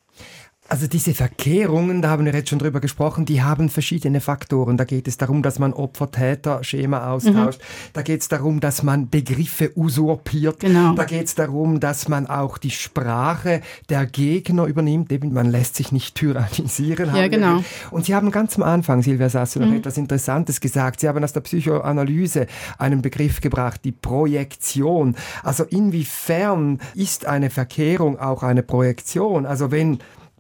Also 0.69 0.85
diese 0.85 1.15
Verkehrungen, 1.15 2.03
da 2.03 2.11
haben 2.11 2.25
wir 2.25 2.33
jetzt 2.33 2.49
schon 2.49 2.59
drüber 2.59 2.79
gesprochen, 2.79 3.25
die 3.25 3.41
haben 3.41 3.69
verschiedene 3.69 4.21
Faktoren. 4.21 4.77
Da 4.77 4.83
geht 4.83 5.07
es 5.07 5.17
darum, 5.17 5.41
dass 5.41 5.57
man 5.57 5.73
Opfer-Täter-Schema 5.73 7.09
austauscht. 7.09 7.59
Mhm. 7.59 7.89
Da 7.93 8.03
geht 8.03 8.21
es 8.21 8.27
darum, 8.27 8.59
dass 8.59 8.83
man 8.83 9.09
Begriffe 9.09 9.71
usurpiert. 9.75 10.59
Genau. 10.59 10.93
Da 10.93 11.05
geht 11.05 11.25
es 11.25 11.33
darum, 11.33 11.79
dass 11.79 12.07
man 12.07 12.27
auch 12.27 12.59
die 12.59 12.69
Sprache 12.69 13.61
der 13.89 14.05
Gegner 14.05 14.65
übernimmt. 14.65 15.11
Eben, 15.11 15.33
man 15.33 15.49
lässt 15.49 15.75
sich 15.75 15.91
nicht 15.91 16.13
tyrannisieren. 16.13 17.15
Ja, 17.15 17.27
genau. 17.27 17.63
Und 17.89 18.05
Sie 18.05 18.13
haben 18.13 18.29
ganz 18.29 18.55
am 18.55 18.61
Anfang, 18.61 19.01
Silvia 19.01 19.29
Sasso, 19.29 19.59
noch 19.59 19.69
mhm. 19.69 19.77
etwas 19.77 19.97
Interessantes 19.97 20.61
gesagt. 20.61 20.99
Sie 20.99 21.07
haben 21.07 21.23
aus 21.23 21.33
der 21.33 21.41
Psychoanalyse 21.41 22.45
einen 22.77 23.01
Begriff 23.01 23.41
gebracht, 23.41 23.81
die 23.85 23.91
Projektion. 23.91 25.15
Also 25.41 25.63
inwiefern 25.63 26.79
ist 26.93 27.25
eine 27.25 27.49
Verkehrung 27.49 28.19
auch 28.19 28.43
eine 28.43 28.61
Projektion? 28.61 29.47
Also 29.47 29.71
wenn 29.71 29.97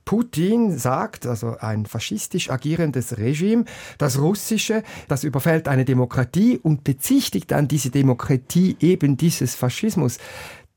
Putin 0.09 0.75
sagt, 0.75 1.27
also 1.27 1.57
ein 1.59 1.85
faschistisch 1.85 2.49
agierendes 2.49 3.19
Regime, 3.19 3.65
das 3.99 4.17
russische, 4.17 4.81
das 5.07 5.23
überfällt 5.23 5.67
eine 5.67 5.85
Demokratie 5.85 6.57
und 6.57 6.83
bezichtigt 6.83 7.51
dann 7.51 7.67
diese 7.67 7.91
Demokratie 7.91 8.75
eben 8.79 9.17
dieses 9.17 9.53
Faschismus. 9.53 10.17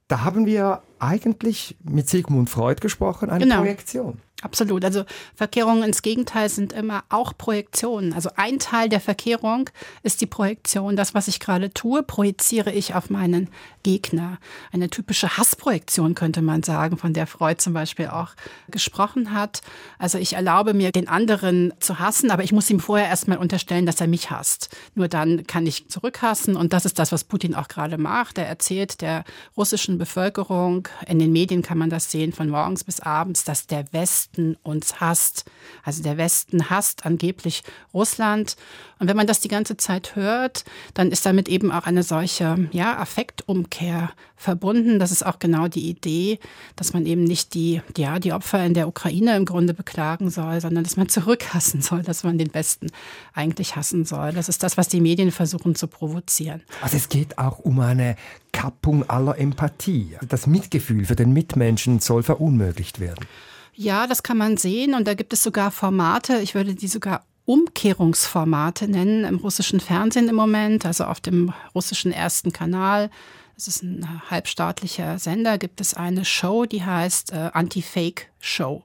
Da 0.07 0.21
haben 0.21 0.45
wir 0.45 0.83
eigentlich 0.99 1.79
mit 1.83 2.11
Sigmund 2.11 2.51
Freud 2.51 2.83
gesprochen, 2.83 3.31
eine 3.31 3.45
genau. 3.45 3.61
Projektion. 3.61 4.19
Absolut. 4.43 4.85
Also 4.85 5.05
Verkehrungen 5.37 5.85
ins 5.85 6.03
Gegenteil 6.03 6.49
sind 6.49 6.73
immer 6.73 7.05
auch 7.09 7.33
Projektionen. 7.39 8.13
Also 8.13 8.31
ein 8.35 8.59
Teil 8.59 8.89
der 8.89 9.01
Verkehrung 9.01 9.71
ist 10.03 10.21
die 10.21 10.27
Projektion. 10.27 10.97
Das, 10.97 11.15
was 11.15 11.29
ich 11.29 11.39
gerade 11.39 11.73
tue, 11.73 12.03
projiziere 12.03 12.73
ich 12.73 12.95
auf 12.95 13.09
meinen 13.09 13.49
Gegner. 13.85 14.39
Eine 14.73 14.91
typische 14.91 15.37
Hassprojektion 15.37 16.17
könnte 16.17 16.43
man 16.43 16.65
sagen, 16.65 16.99
von 16.99 17.13
der 17.13 17.29
Freud 17.29 17.59
zum 17.59 17.73
Beispiel 17.73 18.09
auch 18.09 18.31
gesprochen 18.69 19.33
hat. 19.33 19.63
Also 19.99 20.19
ich 20.19 20.33
erlaube 20.33 20.75
mir, 20.75 20.91
den 20.91 21.09
anderen 21.09 21.73
zu 21.79 22.01
hassen, 22.01 22.33
aber 22.33 22.43
ich 22.43 22.51
muss 22.51 22.69
ihm 22.69 22.81
vorher 22.81 23.07
erstmal 23.09 23.39
unterstellen, 23.39 23.87
dass 23.87 24.01
er 24.01 24.09
mich 24.09 24.31
hasst. 24.31 24.77
Nur 24.97 25.07
dann 25.07 25.47
kann 25.47 25.67
ich 25.67 25.89
zurückhassen. 25.89 26.57
Und 26.57 26.73
das 26.73 26.85
ist 26.85 26.99
das, 26.99 27.13
was 27.13 27.23
Putin 27.23 27.55
auch 27.55 27.69
gerade 27.69 27.97
macht. 27.97 28.39
Er 28.39 28.47
erzählt 28.47 29.01
der 29.03 29.23
russischen 29.57 29.99
Bevölkerung, 29.99 30.89
in 31.07 31.21
den 31.21 31.31
Medien 31.31 31.63
kann 31.63 31.79
man 31.79 31.91
das 31.91 32.11
sehen, 32.11 32.33
von 32.33 32.49
morgens 32.49 32.83
bis 32.83 32.99
abends, 32.99 33.45
dass 33.45 33.69
der 33.69 33.93
Westen 33.93 34.32
Westen 34.33 34.57
uns 34.63 35.01
hasst. 35.01 35.45
Also 35.85 36.03
der 36.03 36.17
Westen 36.17 36.71
hasst 36.71 37.05
angeblich 37.05 37.63
Russland. 37.93 38.57
Und 38.99 39.09
wenn 39.09 39.17
man 39.17 39.27
das 39.27 39.41
die 39.41 39.49
ganze 39.49 39.77
Zeit 39.77 40.17
hört, 40.17 40.65
dann 40.95 41.11
ist 41.11 41.27
damit 41.27 41.49
eben 41.49 41.73
auch 41.73 41.85
eine 41.85 42.03
solche 42.03 42.69
ja, 42.73 42.99
Affektumkehr 42.99 44.11
verbunden. 44.37 44.99
Das 44.99 45.13
ist 45.13 45.25
auch 45.25 45.39
genau 45.39 45.69
die 45.69 45.89
Idee, 45.89 46.39
dass 46.77 46.93
man 46.93 47.07
eben 47.07 47.25
nicht 47.25 47.55
die, 47.55 47.83
ja, 47.97 48.19
die 48.19 48.33
Opfer 48.33 48.65
in 48.65 48.75
der 48.75 48.89
Ukraine 48.89 49.37
im 49.37 49.45
Grunde 49.45 49.75
beklagen 49.75 50.31
soll, 50.31 50.61
sondern 50.61 50.85
dass 50.85 50.97
man 50.97 51.09
zurückhassen 51.09 51.83
soll, 51.83 52.03
dass 52.03 52.25
man 52.25 52.39
den 52.39 52.55
Westen 52.55 52.89
eigentlich 53.35 53.77
hassen 53.77 54.05
soll. 54.05 54.33
Das 54.33 54.49
ist 54.49 54.63
das, 54.63 54.77
was 54.77 54.89
die 54.89 55.01
Medien 55.01 55.31
versuchen 55.31 55.75
zu 55.75 55.89
provozieren. 55.89 56.63
Also 56.81 56.97
es 56.97 57.09
geht 57.09 57.39
auch 57.39 57.59
um 57.59 57.81
eine 57.81 58.17
Kappung 58.53 59.09
aller 59.09 59.39
Empathie. 59.39 60.17
Das 60.29 60.47
Mitgefühl 60.47 61.05
für 61.05 61.17
den 61.17 61.33
Mitmenschen 61.33 62.01
soll 62.01 62.23
verunmöglicht 62.23 63.01
werden. 63.01 63.27
Ja, 63.75 64.07
das 64.07 64.23
kann 64.23 64.37
man 64.37 64.57
sehen 64.57 64.95
und 64.95 65.07
da 65.07 65.15
gibt 65.15 65.33
es 65.33 65.43
sogar 65.43 65.71
Formate, 65.71 66.39
ich 66.39 66.55
würde 66.55 66.75
die 66.75 66.89
sogar 66.89 67.25
Umkehrungsformate 67.45 68.87
nennen 68.87 69.25
im 69.25 69.37
russischen 69.37 69.81
Fernsehen 69.81 70.29
im 70.29 70.37
Moment, 70.37 70.87
also 70.87 71.05
auf 71.05 71.21
dem 71.21 71.53
russischen 71.75 72.13
ersten 72.13 72.53
Kanal. 72.53 73.11
Das 73.55 73.69
ist 73.69 73.83
ein 73.83 74.23
halbstaatlicher 74.31 75.19
Sender, 75.19 75.59
gibt 75.59 75.81
es 75.81 75.95
eine 75.95 76.25
Show, 76.25 76.67
die 76.67 76.85
heißt 76.85 77.33
äh, 77.33 77.51
Anti-Fake 77.53 78.31
Show. 78.39 78.83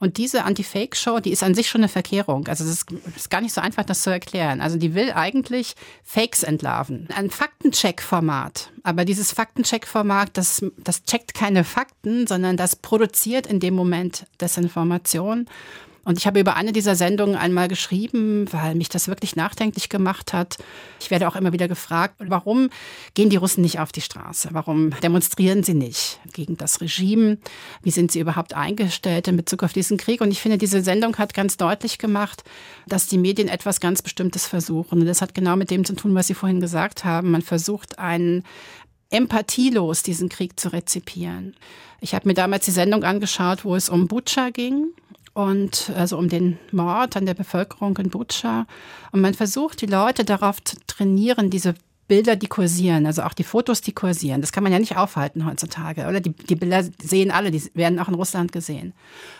Und 0.00 0.16
diese 0.16 0.44
Anti-Fake-Show, 0.44 1.20
die 1.20 1.30
ist 1.30 1.42
an 1.42 1.54
sich 1.54 1.68
schon 1.68 1.82
eine 1.82 1.88
Verkehrung. 1.88 2.48
Also 2.48 2.64
es 2.64 2.70
ist, 2.70 2.86
ist, 3.14 3.30
gar 3.30 3.42
nicht 3.42 3.52
so 3.52 3.60
einfach, 3.60 3.84
das 3.84 4.00
zu 4.00 4.10
erklären. 4.10 4.62
Also 4.62 4.78
die 4.78 4.94
will 4.94 5.12
eigentlich 5.12 5.74
Fakes 6.02 6.42
entlarven. 6.42 7.06
Ein 7.14 7.28
Faktencheck-Format. 7.28 8.72
Aber 8.82 9.04
dieses 9.04 9.30
Faktencheck-Format, 9.30 10.30
das, 10.32 10.64
das 10.78 11.04
checkt 11.04 11.34
keine 11.34 11.64
Fakten, 11.64 12.26
sondern 12.26 12.56
das 12.56 12.76
produziert 12.76 13.46
in 13.46 13.60
dem 13.60 13.74
Moment 13.74 14.24
Desinformation. 14.40 15.46
Und 16.10 16.18
ich 16.18 16.26
habe 16.26 16.40
über 16.40 16.56
eine 16.56 16.72
dieser 16.72 16.96
Sendungen 16.96 17.36
einmal 17.36 17.68
geschrieben, 17.68 18.52
weil 18.52 18.74
mich 18.74 18.88
das 18.88 19.06
wirklich 19.06 19.36
nachdenklich 19.36 19.88
gemacht 19.88 20.32
hat. 20.32 20.58
Ich 20.98 21.12
werde 21.12 21.28
auch 21.28 21.36
immer 21.36 21.52
wieder 21.52 21.68
gefragt, 21.68 22.16
warum 22.18 22.68
gehen 23.14 23.30
die 23.30 23.36
Russen 23.36 23.60
nicht 23.60 23.78
auf 23.78 23.92
die 23.92 24.00
Straße? 24.00 24.48
Warum 24.50 24.90
demonstrieren 25.04 25.62
sie 25.62 25.74
nicht 25.74 26.18
gegen 26.32 26.56
das 26.56 26.80
Regime? 26.80 27.38
Wie 27.84 27.92
sind 27.92 28.10
sie 28.10 28.18
überhaupt 28.18 28.54
eingestellt 28.54 29.28
in 29.28 29.36
Bezug 29.36 29.62
auf 29.62 29.72
diesen 29.72 29.98
Krieg? 29.98 30.20
Und 30.20 30.32
ich 30.32 30.40
finde, 30.40 30.58
diese 30.58 30.82
Sendung 30.82 31.16
hat 31.16 31.32
ganz 31.32 31.56
deutlich 31.56 31.98
gemacht, 31.98 32.42
dass 32.88 33.06
die 33.06 33.16
Medien 33.16 33.46
etwas 33.46 33.78
ganz 33.78 34.02
Bestimmtes 34.02 34.48
versuchen. 34.48 34.98
Und 34.98 35.06
das 35.06 35.22
hat 35.22 35.32
genau 35.32 35.54
mit 35.54 35.70
dem 35.70 35.84
zu 35.84 35.94
tun, 35.94 36.16
was 36.16 36.26
Sie 36.26 36.34
vorhin 36.34 36.60
gesagt 36.60 37.04
haben. 37.04 37.30
Man 37.30 37.42
versucht 37.42 38.00
einen 38.00 38.42
empathielos 39.10 40.02
diesen 40.02 40.28
Krieg 40.28 40.58
zu 40.58 40.72
rezipieren. 40.72 41.54
Ich 42.00 42.16
habe 42.16 42.26
mir 42.26 42.34
damals 42.34 42.64
die 42.64 42.72
Sendung 42.72 43.04
angeschaut, 43.04 43.64
wo 43.64 43.76
es 43.76 43.88
um 43.88 44.08
Butscha 44.08 44.50
ging 44.50 44.88
und 45.32 45.92
also 45.96 46.18
um 46.18 46.28
den 46.28 46.58
Mord 46.72 47.16
an 47.16 47.26
der 47.26 47.34
Bevölkerung 47.34 47.96
in 47.98 48.10
Butscha. 48.10 48.66
Und 49.12 49.20
man 49.20 49.34
versucht, 49.34 49.80
die 49.80 49.86
Leute 49.86 50.24
darauf 50.24 50.62
zu 50.62 50.76
trainieren, 50.86 51.50
diese 51.50 51.74
Bilder, 52.08 52.34
die 52.34 52.48
kursieren, 52.48 53.06
also 53.06 53.22
auch 53.22 53.34
die 53.34 53.44
Fotos, 53.44 53.82
die 53.82 53.92
kursieren. 53.92 54.40
Das 54.40 54.50
kann 54.50 54.64
man 54.64 54.72
ja 54.72 54.80
nicht 54.80 54.96
aufhalten 54.96 55.46
heutzutage, 55.46 56.08
oder? 56.08 56.18
Die, 56.18 56.32
die 56.32 56.56
Bilder 56.56 56.84
sehen 57.00 57.30
alle, 57.30 57.52
die 57.52 57.70
werden 57.74 58.00
auch 58.00 58.08
in 58.08 58.14
Russland 58.14 58.50
gesehen. 58.50 58.94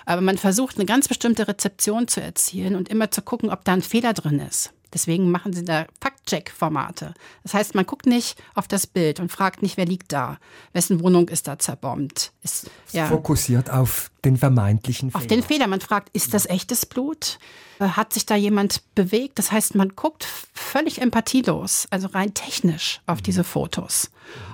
Aber 0.06 0.20
man 0.20 0.38
versucht, 0.38 0.76
eine 0.76 0.86
ganz 0.86 1.08
bestimmte 1.08 1.48
Rezeption 1.48 2.06
zu 2.06 2.22
erzielen 2.22 2.76
und 2.76 2.88
immer 2.88 3.10
zu 3.10 3.22
gucken, 3.22 3.50
ob 3.50 3.64
da 3.64 3.72
ein 3.72 3.82
Fehler 3.82 4.12
drin 4.12 4.38
ist. 4.38 4.72
Deswegen 4.92 5.30
machen 5.30 5.52
sie 5.52 5.64
da 5.64 5.86
Fact-Check-Formate. 6.00 7.14
Das 7.42 7.54
heißt, 7.54 7.74
man 7.74 7.86
guckt 7.86 8.06
nicht 8.06 8.40
auf 8.54 8.68
das 8.68 8.86
Bild 8.86 9.20
und 9.20 9.30
fragt 9.30 9.62
nicht, 9.62 9.76
wer 9.76 9.86
liegt 9.86 10.12
da, 10.12 10.38
wessen 10.72 11.00
Wohnung 11.00 11.28
ist 11.28 11.46
da 11.46 11.58
zerbombt. 11.58 12.32
Ist, 12.42 12.70
ja, 12.92 13.06
Fokussiert 13.06 13.70
auf 13.70 14.10
den 14.24 14.36
vermeintlichen 14.36 15.10
Fehler. 15.10 15.20
Auf 15.22 15.26
den 15.26 15.42
Fehler. 15.42 15.66
Man 15.66 15.80
fragt, 15.80 16.10
ist 16.12 16.34
das 16.34 16.46
echtes 16.46 16.86
Blut? 16.86 17.38
Äh, 17.78 17.88
hat 17.88 18.12
sich 18.12 18.26
da 18.26 18.36
jemand 18.36 18.82
bewegt? 18.94 19.38
Das 19.38 19.50
heißt, 19.50 19.74
man 19.74 19.90
guckt 19.90 20.26
völlig 20.52 21.00
empathielos, 21.00 21.86
also 21.90 22.08
rein 22.08 22.34
technisch 22.34 23.00
auf 23.06 23.18
mhm. 23.18 23.22
diese 23.22 23.44
Fotos. 23.44 24.10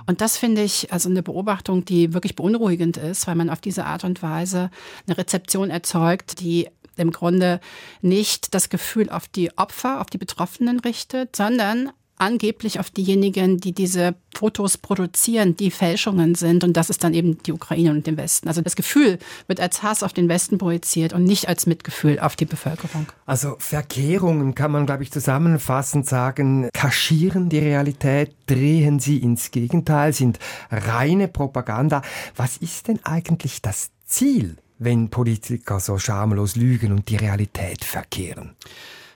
Und 0.07 0.21
das 0.21 0.37
finde 0.37 0.63
ich 0.63 0.91
also 0.91 1.09
eine 1.09 1.21
Beobachtung, 1.21 1.85
die 1.85 2.13
wirklich 2.13 2.35
beunruhigend 2.35 2.97
ist, 2.97 3.27
weil 3.27 3.35
man 3.35 3.49
auf 3.49 3.61
diese 3.61 3.85
Art 3.85 4.03
und 4.03 4.23
Weise 4.23 4.71
eine 5.05 5.17
Rezeption 5.17 5.69
erzeugt, 5.69 6.39
die 6.39 6.69
im 6.99 7.11
Grunde 7.11 7.59
nicht 8.01 8.53
das 8.53 8.69
Gefühl 8.69 9.09
auf 9.09 9.27
die 9.27 9.57
Opfer, 9.57 10.01
auf 10.01 10.07
die 10.07 10.17
Betroffenen 10.17 10.79
richtet, 10.79 11.35
sondern 11.35 11.91
angeblich 12.17 12.79
auf 12.79 12.89
diejenigen, 12.89 13.57
die 13.57 13.73
diese 13.73 14.15
Fotos 14.35 14.77
produzieren, 14.77 15.55
die 15.55 15.71
Fälschungen 15.71 16.35
sind. 16.35 16.63
Und 16.63 16.73
das 16.73 16.89
ist 16.89 17.03
dann 17.03 17.13
eben 17.13 17.41
die 17.43 17.53
Ukraine 17.53 17.91
und 17.91 18.07
den 18.07 18.17
Westen. 18.17 18.47
Also 18.47 18.61
das 18.61 18.75
Gefühl 18.75 19.19
wird 19.47 19.59
als 19.59 19.83
Hass 19.83 20.03
auf 20.03 20.13
den 20.13 20.27
Westen 20.27 20.57
projiziert 20.57 21.13
und 21.13 21.23
nicht 21.23 21.47
als 21.47 21.65
Mitgefühl 21.65 22.19
auf 22.19 22.35
die 22.35 22.45
Bevölkerung. 22.45 23.07
Also 23.25 23.55
Verkehrungen 23.59 24.55
kann 24.55 24.71
man, 24.71 24.85
glaube 24.85 25.03
ich, 25.03 25.11
zusammenfassend 25.11 26.07
sagen, 26.07 26.69
kaschieren 26.73 27.49
die 27.49 27.59
Realität, 27.59 28.35
drehen 28.47 28.99
sie 28.99 29.17
ins 29.17 29.51
Gegenteil, 29.51 30.13
sind 30.13 30.39
reine 30.71 31.27
Propaganda. 31.27 32.01
Was 32.35 32.57
ist 32.57 32.87
denn 32.87 32.99
eigentlich 33.03 33.61
das 33.61 33.91
Ziel 34.05 34.57
wenn 34.79 35.09
Politiker 35.09 35.79
so 35.79 35.97
schamlos 35.97 36.55
lügen 36.55 36.91
und 36.91 37.09
die 37.09 37.17
Realität 37.17 37.83
verkehren? 37.83 38.55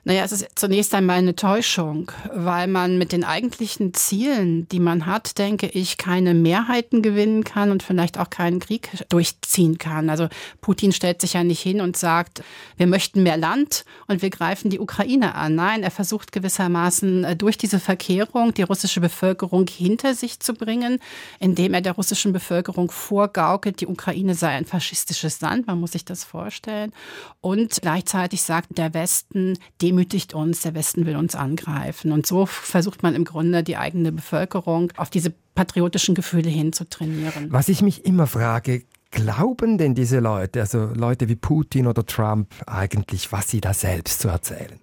Naja, 0.03 0.23
es 0.23 0.31
ist 0.31 0.47
zunächst 0.55 0.95
einmal 0.95 1.19
eine 1.19 1.35
Täuschung, 1.35 2.11
weil 2.33 2.65
man 2.65 2.97
mit 2.97 3.11
den 3.11 3.23
eigentlichen 3.23 3.93
Zielen, 3.93 4.67
die 4.69 4.79
man 4.79 5.05
hat, 5.05 5.37
denke 5.37 5.67
ich, 5.67 5.99
keine 5.99 6.33
Mehrheiten 6.33 7.03
gewinnen 7.03 7.43
kann 7.43 7.69
und 7.69 7.83
vielleicht 7.83 8.17
auch 8.17 8.31
keinen 8.31 8.59
Krieg 8.59 8.89
durchziehen 9.09 9.77
kann. 9.77 10.09
Also 10.09 10.27
Putin 10.59 10.91
stellt 10.91 11.21
sich 11.21 11.33
ja 11.33 11.43
nicht 11.43 11.61
hin 11.61 11.81
und 11.81 11.97
sagt, 11.97 12.43
wir 12.77 12.87
möchten 12.87 13.21
mehr 13.21 13.37
Land 13.37 13.85
und 14.07 14.23
wir 14.23 14.31
greifen 14.31 14.71
die 14.71 14.79
Ukraine 14.79 15.35
an. 15.35 15.53
Nein, 15.53 15.83
er 15.83 15.91
versucht 15.91 16.31
gewissermaßen 16.31 17.23
äh, 17.23 17.35
durch 17.35 17.59
diese 17.59 17.79
Verkehrung 17.79 18.55
die 18.55 18.63
russische 18.63 19.01
Bevölkerung 19.01 19.67
hinter 19.67 20.15
sich 20.15 20.39
zu 20.39 20.55
bringen, 20.55 20.97
indem 21.39 21.75
er 21.75 21.81
der 21.81 21.93
russischen 21.93 22.33
Bevölkerung 22.33 22.89
vorgaukelt, 22.89 23.81
die 23.81 23.87
Ukraine 23.87 24.33
sei 24.33 24.49
ein 24.49 24.65
faschistisches 24.65 25.41
Land. 25.41 25.67
Man 25.67 25.79
muss 25.79 25.91
sich 25.91 26.05
das 26.05 26.23
vorstellen. 26.23 26.91
Und 27.39 27.79
gleichzeitig 27.83 28.41
sagt 28.41 28.79
der 28.79 28.95
Westen, 28.95 29.59
dem 29.79 29.90
demütigt 29.91 30.33
uns, 30.33 30.61
der 30.61 30.73
Westen 30.73 31.05
will 31.05 31.17
uns 31.17 31.35
angreifen. 31.35 32.13
Und 32.13 32.25
so 32.25 32.45
versucht 32.45 33.03
man 33.03 33.13
im 33.13 33.25
Grunde 33.25 33.61
die 33.61 33.75
eigene 33.75 34.13
Bevölkerung 34.13 34.91
auf 34.95 35.09
diese 35.09 35.33
patriotischen 35.53 36.15
Gefühle 36.15 36.49
hin 36.49 36.71
zu 36.71 36.87
trainieren. 36.87 37.47
Was 37.49 37.67
ich 37.67 37.81
mich 37.81 38.05
immer 38.05 38.25
frage, 38.25 38.83
glauben 39.11 39.77
denn 39.77 39.93
diese 39.93 40.19
Leute, 40.19 40.61
also 40.61 40.85
Leute 40.95 41.27
wie 41.27 41.35
Putin 41.35 41.87
oder 41.87 42.05
Trump, 42.05 42.53
eigentlich, 42.65 43.33
was 43.33 43.49
sie 43.49 43.59
da 43.59 43.73
selbst 43.73 44.21
zu 44.21 44.29
erzählen? 44.29 44.79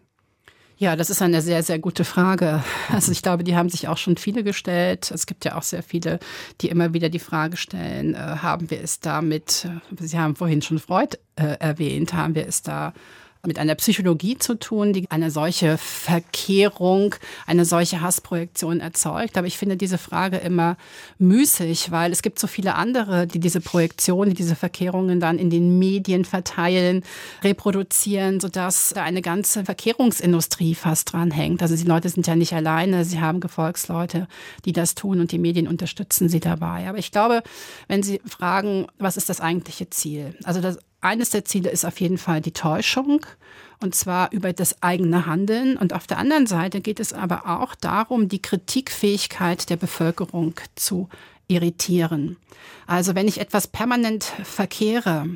Ja, 0.76 0.94
das 0.94 1.10
ist 1.10 1.22
eine 1.22 1.40
sehr, 1.40 1.62
sehr 1.62 1.78
gute 1.78 2.04
Frage. 2.04 2.62
Also 2.90 3.10
ich 3.10 3.22
glaube, 3.22 3.42
die 3.44 3.56
haben 3.56 3.68
sich 3.68 3.88
auch 3.88 3.96
schon 3.96 4.16
viele 4.16 4.44
gestellt. 4.44 5.10
Es 5.10 5.26
gibt 5.26 5.44
ja 5.44 5.56
auch 5.56 5.62
sehr 5.62 5.82
viele, 5.82 6.20
die 6.60 6.68
immer 6.68 6.92
wieder 6.92 7.08
die 7.08 7.18
Frage 7.18 7.56
stellen, 7.56 8.14
äh, 8.14 8.18
haben 8.18 8.70
wir 8.70 8.82
es 8.82 9.00
damit, 9.00 9.66
äh, 9.66 10.06
Sie 10.06 10.18
haben 10.18 10.36
vorhin 10.36 10.62
schon 10.62 10.78
Freud 10.78 11.16
äh, 11.36 11.56
erwähnt, 11.58 12.12
haben 12.12 12.34
wir 12.34 12.46
es 12.46 12.62
da 12.62 12.92
mit 13.46 13.58
einer 13.58 13.74
Psychologie 13.76 14.38
zu 14.38 14.54
tun, 14.54 14.92
die 14.92 15.10
eine 15.10 15.30
solche 15.30 15.78
Verkehrung, 15.78 17.14
eine 17.46 17.64
solche 17.64 18.00
Hassprojektion 18.00 18.80
erzeugt. 18.80 19.36
Aber 19.38 19.46
ich 19.46 19.58
finde 19.58 19.76
diese 19.76 19.98
Frage 19.98 20.38
immer 20.38 20.76
müßig, 21.18 21.90
weil 21.90 22.12
es 22.12 22.22
gibt 22.22 22.38
so 22.38 22.46
viele 22.46 22.74
andere, 22.74 23.26
die 23.26 23.40
diese 23.40 23.60
Projektion, 23.60 24.28
die 24.28 24.34
diese 24.34 24.56
Verkehrungen 24.56 25.20
dann 25.20 25.38
in 25.38 25.50
den 25.50 25.78
Medien 25.78 26.24
verteilen, 26.24 27.02
reproduzieren, 27.42 28.40
sodass 28.40 28.92
da 28.94 29.02
eine 29.02 29.22
ganze 29.22 29.64
Verkehrungsindustrie 29.64 30.74
fast 30.74 31.12
dran 31.12 31.30
hängt. 31.30 31.62
Also 31.62 31.76
die 31.76 31.84
Leute 31.84 32.08
sind 32.08 32.26
ja 32.26 32.36
nicht 32.36 32.54
alleine, 32.54 33.04
sie 33.04 33.20
haben 33.20 33.40
Gefolgsleute, 33.40 34.26
die 34.64 34.72
das 34.72 34.94
tun 34.94 35.20
und 35.20 35.32
die 35.32 35.38
Medien 35.38 35.68
unterstützen 35.68 36.28
sie 36.28 36.40
dabei. 36.40 36.88
Aber 36.88 36.98
ich 36.98 37.12
glaube, 37.12 37.42
wenn 37.86 38.02
Sie 38.02 38.20
fragen, 38.24 38.86
was 38.98 39.16
ist 39.16 39.28
das 39.28 39.40
eigentliche 39.40 39.90
Ziel? 39.90 40.34
Also 40.44 40.60
das 40.60 40.78
eines 41.00 41.30
der 41.30 41.44
Ziele 41.44 41.70
ist 41.70 41.84
auf 41.84 42.00
jeden 42.00 42.18
Fall 42.18 42.40
die 42.40 42.52
Täuschung, 42.52 43.24
und 43.80 43.94
zwar 43.94 44.32
über 44.32 44.52
das 44.52 44.82
eigene 44.82 45.26
Handeln. 45.26 45.76
Und 45.76 45.92
auf 45.92 46.06
der 46.06 46.18
anderen 46.18 46.46
Seite 46.46 46.80
geht 46.80 46.98
es 46.98 47.12
aber 47.12 47.46
auch 47.46 47.74
darum, 47.74 48.28
die 48.28 48.42
Kritikfähigkeit 48.42 49.70
der 49.70 49.76
Bevölkerung 49.76 50.54
zu 50.74 51.08
irritieren. 51.46 52.36
Also 52.86 53.14
wenn 53.14 53.28
ich 53.28 53.40
etwas 53.40 53.68
permanent 53.68 54.24
verkehre, 54.24 55.28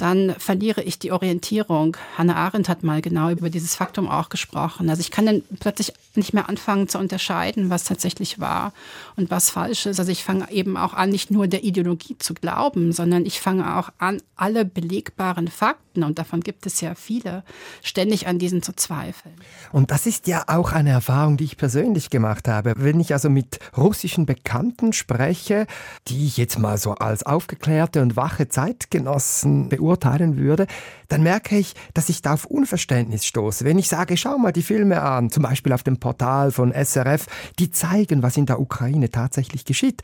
dann 0.00 0.34
verliere 0.38 0.82
ich 0.82 0.98
die 0.98 1.12
Orientierung. 1.12 1.96
Hannah 2.16 2.36
Arendt 2.36 2.68
hat 2.68 2.82
mal 2.82 3.02
genau 3.02 3.30
über 3.30 3.50
dieses 3.50 3.74
Faktum 3.74 4.08
auch 4.08 4.30
gesprochen. 4.30 4.88
Also 4.88 5.00
ich 5.00 5.10
kann 5.10 5.26
dann 5.26 5.42
plötzlich 5.60 5.92
nicht 6.14 6.32
mehr 6.32 6.48
anfangen 6.48 6.88
zu 6.88 6.98
unterscheiden, 6.98 7.68
was 7.68 7.84
tatsächlich 7.84 8.40
wahr 8.40 8.72
und 9.16 9.30
was 9.30 9.50
falsch 9.50 9.86
ist. 9.86 10.00
Also 10.00 10.10
ich 10.10 10.24
fange 10.24 10.50
eben 10.50 10.76
auch 10.76 10.94
an, 10.94 11.10
nicht 11.10 11.30
nur 11.30 11.48
der 11.48 11.64
Ideologie 11.64 12.16
zu 12.18 12.34
glauben, 12.34 12.92
sondern 12.92 13.26
ich 13.26 13.40
fange 13.40 13.76
auch 13.76 13.90
an, 13.98 14.22
alle 14.36 14.64
belegbaren 14.64 15.48
Fakten, 15.48 16.04
und 16.04 16.18
davon 16.18 16.40
gibt 16.40 16.66
es 16.66 16.80
ja 16.80 16.94
viele, 16.94 17.42
ständig 17.82 18.26
an 18.26 18.38
diesen 18.38 18.62
zu 18.62 18.72
zweifeln. 18.72 19.34
Und 19.72 19.90
das 19.90 20.06
ist 20.06 20.28
ja 20.28 20.44
auch 20.46 20.72
eine 20.72 20.90
Erfahrung, 20.90 21.36
die 21.36 21.44
ich 21.44 21.56
persönlich 21.56 22.10
gemacht 22.10 22.48
habe. 22.48 22.74
Wenn 22.76 23.00
ich 23.00 23.12
also 23.12 23.28
mit 23.28 23.58
russischen 23.76 24.24
Bekannten 24.24 24.92
spreche, 24.92 25.66
die 26.06 26.26
ich 26.26 26.36
jetzt 26.36 26.58
mal 26.58 26.78
so 26.78 26.94
als 26.94 27.24
aufgeklärte 27.24 28.02
und 28.02 28.16
wache 28.16 28.48
Zeitgenossen 28.48 29.68
beurteile, 29.68 29.89
beurteilen 29.90 30.36
würde, 30.36 30.66
dann 31.08 31.22
merke 31.22 31.58
ich, 31.58 31.74
dass 31.94 32.08
ich 32.08 32.22
da 32.22 32.34
auf 32.34 32.44
Unverständnis 32.44 33.24
stoße. 33.24 33.64
Wenn 33.64 33.78
ich 33.78 33.88
sage, 33.88 34.16
schau 34.16 34.38
mal 34.38 34.52
die 34.52 34.62
Filme 34.62 35.02
an, 35.02 35.30
zum 35.30 35.42
Beispiel 35.42 35.72
auf 35.72 35.82
dem 35.82 35.98
Portal 35.98 36.52
von 36.52 36.72
SRF, 36.72 37.26
die 37.58 37.70
zeigen, 37.70 38.22
was 38.22 38.36
in 38.36 38.46
der 38.46 38.60
Ukraine 38.60 39.10
tatsächlich 39.10 39.64
geschieht. 39.64 40.02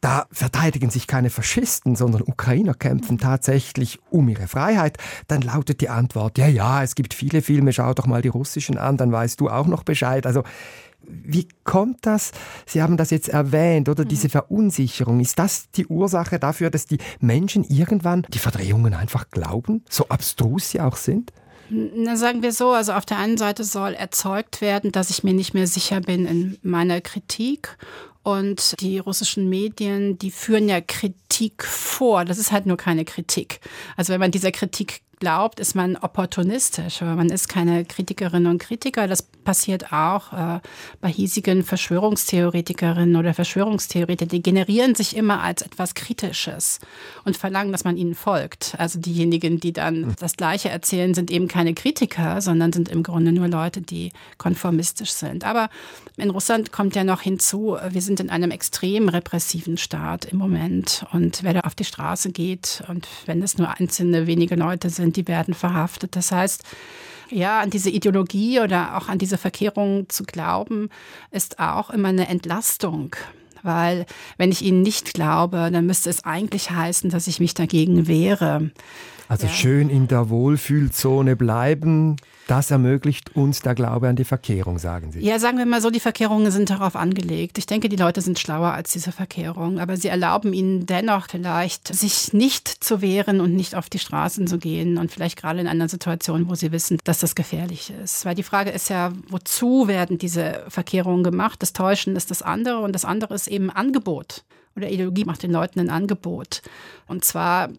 Da 0.00 0.26
verteidigen 0.30 0.90
sich 0.90 1.08
keine 1.08 1.28
Faschisten, 1.28 1.96
sondern 1.96 2.22
Ukrainer 2.22 2.72
kämpfen 2.72 3.18
tatsächlich 3.18 3.98
um 4.10 4.28
ihre 4.28 4.46
Freiheit. 4.46 4.96
Dann 5.26 5.42
lautet 5.42 5.80
die 5.80 5.88
Antwort, 5.88 6.38
ja, 6.38 6.46
ja, 6.46 6.84
es 6.84 6.94
gibt 6.94 7.14
viele 7.14 7.42
Filme, 7.42 7.72
schau 7.72 7.92
doch 7.94 8.06
mal 8.06 8.22
die 8.22 8.28
russischen 8.28 8.78
an, 8.78 8.96
dann 8.96 9.10
weißt 9.10 9.40
du 9.40 9.50
auch 9.50 9.66
noch 9.66 9.82
Bescheid. 9.82 10.24
Also 10.24 10.44
wie 11.08 11.48
kommt 11.64 12.06
das? 12.06 12.32
Sie 12.66 12.82
haben 12.82 12.96
das 12.96 13.10
jetzt 13.10 13.28
erwähnt, 13.28 13.88
oder 13.88 14.04
mhm. 14.04 14.08
diese 14.08 14.28
Verunsicherung. 14.28 15.20
Ist 15.20 15.38
das 15.38 15.70
die 15.70 15.86
Ursache 15.86 16.38
dafür, 16.38 16.70
dass 16.70 16.86
die 16.86 16.98
Menschen 17.20 17.64
irgendwann 17.64 18.26
die 18.28 18.38
Verdrehungen 18.38 18.94
einfach 18.94 19.30
glauben, 19.30 19.84
so 19.88 20.08
abstrus 20.08 20.70
sie 20.70 20.80
auch 20.80 20.96
sind? 20.96 21.32
Na, 21.70 22.16
sagen 22.16 22.42
wir 22.42 22.52
so, 22.52 22.70
also 22.70 22.92
auf 22.92 23.04
der 23.04 23.18
einen 23.18 23.36
Seite 23.36 23.62
soll 23.62 23.92
erzeugt 23.92 24.60
werden, 24.60 24.90
dass 24.90 25.10
ich 25.10 25.22
mir 25.22 25.34
nicht 25.34 25.52
mehr 25.52 25.66
sicher 25.66 26.00
bin 26.00 26.26
in 26.26 26.58
meiner 26.62 27.00
Kritik. 27.00 27.76
Und 28.22 28.80
die 28.80 28.98
russischen 28.98 29.48
Medien, 29.48 30.18
die 30.18 30.30
führen 30.30 30.68
ja 30.68 30.80
Kritik 30.80 31.64
vor. 31.64 32.24
Das 32.24 32.38
ist 32.38 32.52
halt 32.52 32.66
nur 32.66 32.76
keine 32.76 33.04
Kritik. 33.04 33.60
Also 33.96 34.12
wenn 34.12 34.20
man 34.20 34.30
dieser 34.30 34.52
Kritik 34.52 35.02
glaubt, 35.20 35.60
ist 35.60 35.74
man 35.74 35.96
opportunistisch, 35.96 37.00
man 37.00 37.30
ist 37.30 37.48
keine 37.48 37.84
Kritikerin 37.84 38.46
und 38.46 38.58
Kritiker. 38.58 39.06
Das 39.06 39.22
passiert 39.22 39.92
auch 39.92 40.32
äh, 40.32 40.60
bei 41.00 41.08
hiesigen 41.08 41.64
Verschwörungstheoretikerinnen 41.64 43.16
oder 43.16 43.34
Verschwörungstheoretiker. 43.34 44.28
Die 44.28 44.42
generieren 44.42 44.94
sich 44.94 45.16
immer 45.16 45.42
als 45.42 45.62
etwas 45.62 45.94
Kritisches 45.94 46.80
und 47.24 47.36
verlangen, 47.36 47.72
dass 47.72 47.84
man 47.84 47.96
ihnen 47.96 48.14
folgt. 48.14 48.74
Also 48.78 48.98
diejenigen, 48.98 49.60
die 49.60 49.72
dann 49.72 49.94
hm. 49.94 50.14
das 50.18 50.36
Gleiche 50.36 50.68
erzählen, 50.68 51.14
sind 51.14 51.30
eben 51.30 51.48
keine 51.48 51.74
Kritiker, 51.74 52.40
sondern 52.40 52.72
sind 52.72 52.88
im 52.88 53.02
Grunde 53.02 53.32
nur 53.32 53.48
Leute, 53.48 53.80
die 53.80 54.12
konformistisch 54.36 55.12
sind. 55.12 55.44
Aber 55.44 55.70
in 56.16 56.30
Russland 56.30 56.72
kommt 56.72 56.94
ja 56.94 57.04
noch 57.04 57.22
hinzu, 57.22 57.76
wir 57.88 58.02
sind 58.02 58.20
in 58.20 58.28
einem 58.28 58.50
extrem 58.50 59.08
repressiven 59.08 59.78
Staat 59.78 60.26
im 60.26 60.38
Moment. 60.38 61.06
Und 61.12 61.42
wer 61.42 61.54
da 61.54 61.60
auf 61.60 61.74
die 61.74 61.84
Straße 61.84 62.30
geht 62.30 62.82
und 62.88 63.08
wenn 63.26 63.42
es 63.42 63.56
nur 63.56 63.68
einzelne 63.78 64.26
wenige 64.26 64.56
Leute 64.56 64.90
sind, 64.90 65.07
sind, 65.08 65.16
die 65.16 65.28
werden 65.28 65.54
verhaftet. 65.54 66.16
Das 66.16 66.32
heißt, 66.32 66.62
ja, 67.30 67.60
an 67.60 67.70
diese 67.70 67.90
Ideologie 67.90 68.60
oder 68.60 68.96
auch 68.96 69.08
an 69.08 69.18
diese 69.18 69.38
Verkehrung 69.38 70.08
zu 70.08 70.24
glauben, 70.24 70.88
ist 71.30 71.58
auch 71.58 71.90
immer 71.90 72.08
eine 72.08 72.28
Entlastung. 72.28 73.16
Weil 73.62 74.06
wenn 74.36 74.52
ich 74.52 74.62
ihnen 74.62 74.82
nicht 74.82 75.14
glaube, 75.14 75.70
dann 75.72 75.86
müsste 75.86 76.10
es 76.10 76.24
eigentlich 76.24 76.70
heißen, 76.70 77.10
dass 77.10 77.26
ich 77.26 77.40
mich 77.40 77.54
dagegen 77.54 78.06
wehre. 78.06 78.70
Also 79.28 79.46
ja. 79.46 79.52
schön 79.52 79.90
in 79.90 80.08
der 80.08 80.30
Wohlfühlzone 80.30 81.36
bleiben, 81.36 82.16
das 82.46 82.70
ermöglicht 82.70 83.36
uns 83.36 83.60
der 83.60 83.74
Glaube 83.74 84.08
an 84.08 84.16
die 84.16 84.24
Verkehrung, 84.24 84.78
sagen 84.78 85.12
Sie. 85.12 85.20
Ja, 85.20 85.38
sagen 85.38 85.58
wir 85.58 85.66
mal 85.66 85.82
so, 85.82 85.90
die 85.90 86.00
Verkehrungen 86.00 86.50
sind 86.50 86.70
darauf 86.70 86.96
angelegt. 86.96 87.58
Ich 87.58 87.66
denke, 87.66 87.90
die 87.90 87.96
Leute 87.96 88.22
sind 88.22 88.38
schlauer 88.38 88.72
als 88.72 88.90
diese 88.90 89.12
Verkehrung, 89.12 89.78
aber 89.78 89.98
sie 89.98 90.08
erlauben 90.08 90.54
ihnen 90.54 90.86
dennoch 90.86 91.26
vielleicht, 91.28 91.94
sich 91.94 92.32
nicht 92.32 92.68
zu 92.68 93.02
wehren 93.02 93.42
und 93.42 93.54
nicht 93.54 93.74
auf 93.74 93.90
die 93.90 93.98
Straßen 93.98 94.46
zu 94.46 94.56
gehen 94.56 94.96
und 94.96 95.12
vielleicht 95.12 95.38
gerade 95.38 95.60
in 95.60 95.68
einer 95.68 95.90
Situation, 95.90 96.48
wo 96.48 96.54
sie 96.54 96.72
wissen, 96.72 96.98
dass 97.04 97.18
das 97.18 97.34
gefährlich 97.34 97.92
ist. 98.02 98.24
Weil 98.24 98.34
die 98.34 98.42
Frage 98.42 98.70
ist 98.70 98.88
ja, 98.88 99.12
wozu 99.28 99.86
werden 99.86 100.16
diese 100.16 100.64
Verkehrungen 100.68 101.24
gemacht? 101.24 101.62
Das 101.62 101.74
Täuschen 101.74 102.16
ist 102.16 102.30
das 102.30 102.40
andere 102.40 102.78
und 102.78 102.94
das 102.94 103.04
andere 103.04 103.34
ist 103.34 103.48
eben 103.48 103.68
Angebot 103.68 104.44
oder 104.78 104.90
Ideologie 104.90 105.24
macht 105.24 105.42
den 105.42 105.52
Leuten 105.52 105.80
ein 105.80 105.90
Angebot. 105.90 106.62
Und 107.06 107.24
zwar 107.24 107.70